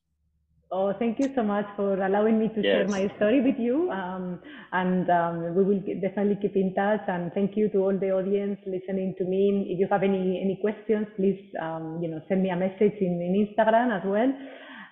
Oh, 0.73 0.95
thank 0.97 1.19
you 1.19 1.33
so 1.35 1.43
much 1.43 1.67
for 1.75 2.01
allowing 2.01 2.39
me 2.39 2.47
to 2.55 2.63
share 2.63 2.87
my 2.87 3.11
story 3.17 3.41
with 3.41 3.59
you. 3.59 3.91
Um, 3.91 4.39
and 4.71 5.11
um, 5.11 5.55
we 5.57 5.65
will 5.65 5.81
definitely 6.01 6.39
keep 6.41 6.55
in 6.55 6.73
touch. 6.75 7.01
And 7.09 7.33
thank 7.33 7.57
you 7.57 7.69
to 7.71 7.79
all 7.79 7.99
the 7.99 8.13
audience 8.13 8.57
listening 8.67 9.17
to 9.19 9.25
me. 9.25 9.67
If 9.69 9.81
you 9.81 9.89
have 9.91 10.05
any 10.05 10.41
any 10.41 10.61
questions, 10.61 11.09
please 11.17 11.43
um, 11.61 11.99
you 12.01 12.09
know 12.09 12.23
send 12.29 12.45
me 12.45 12.51
a 12.51 12.57
message 12.57 12.95
in, 13.01 13.19
in 13.19 13.35
Instagram 13.43 13.91
as 13.91 14.07
well. 14.07 14.31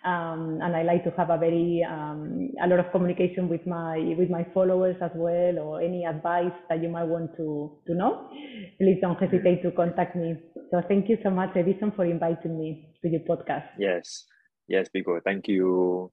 Um, 0.08 0.60
and 0.62 0.74
I 0.74 0.82
like 0.84 1.04
to 1.04 1.12
have 1.18 1.28
a 1.28 1.36
very 1.36 1.84
um, 1.84 2.48
a 2.62 2.66
lot 2.66 2.78
of 2.80 2.90
communication 2.92 3.48
with 3.48 3.66
my 3.66 3.98
with 4.16 4.30
my 4.30 4.44
followers 4.54 4.96
as 5.02 5.10
well, 5.14 5.58
or 5.58 5.82
any 5.82 6.06
advice 6.06 6.56
that 6.68 6.82
you 6.82 6.88
might 6.88 7.04
want 7.14 7.36
to 7.36 7.76
to 7.86 7.94
know. 7.94 8.30
Please 8.78 8.98
don't 9.02 9.20
hesitate 9.20 9.62
to 9.64 9.70
contact 9.72 10.16
me. 10.16 10.36
So 10.70 10.80
thank 10.88 11.08
you 11.08 11.18
so 11.22 11.30
much, 11.30 11.50
Edison, 11.56 11.92
for 11.92 12.04
inviting 12.06 12.58
me 12.58 12.94
to 13.02 13.08
your 13.08 13.20
podcast. 13.28 13.68
Yes, 13.78 14.24
yes, 14.66 14.88
Bego, 14.88 15.20
thank 15.22 15.48
you. 15.48 16.10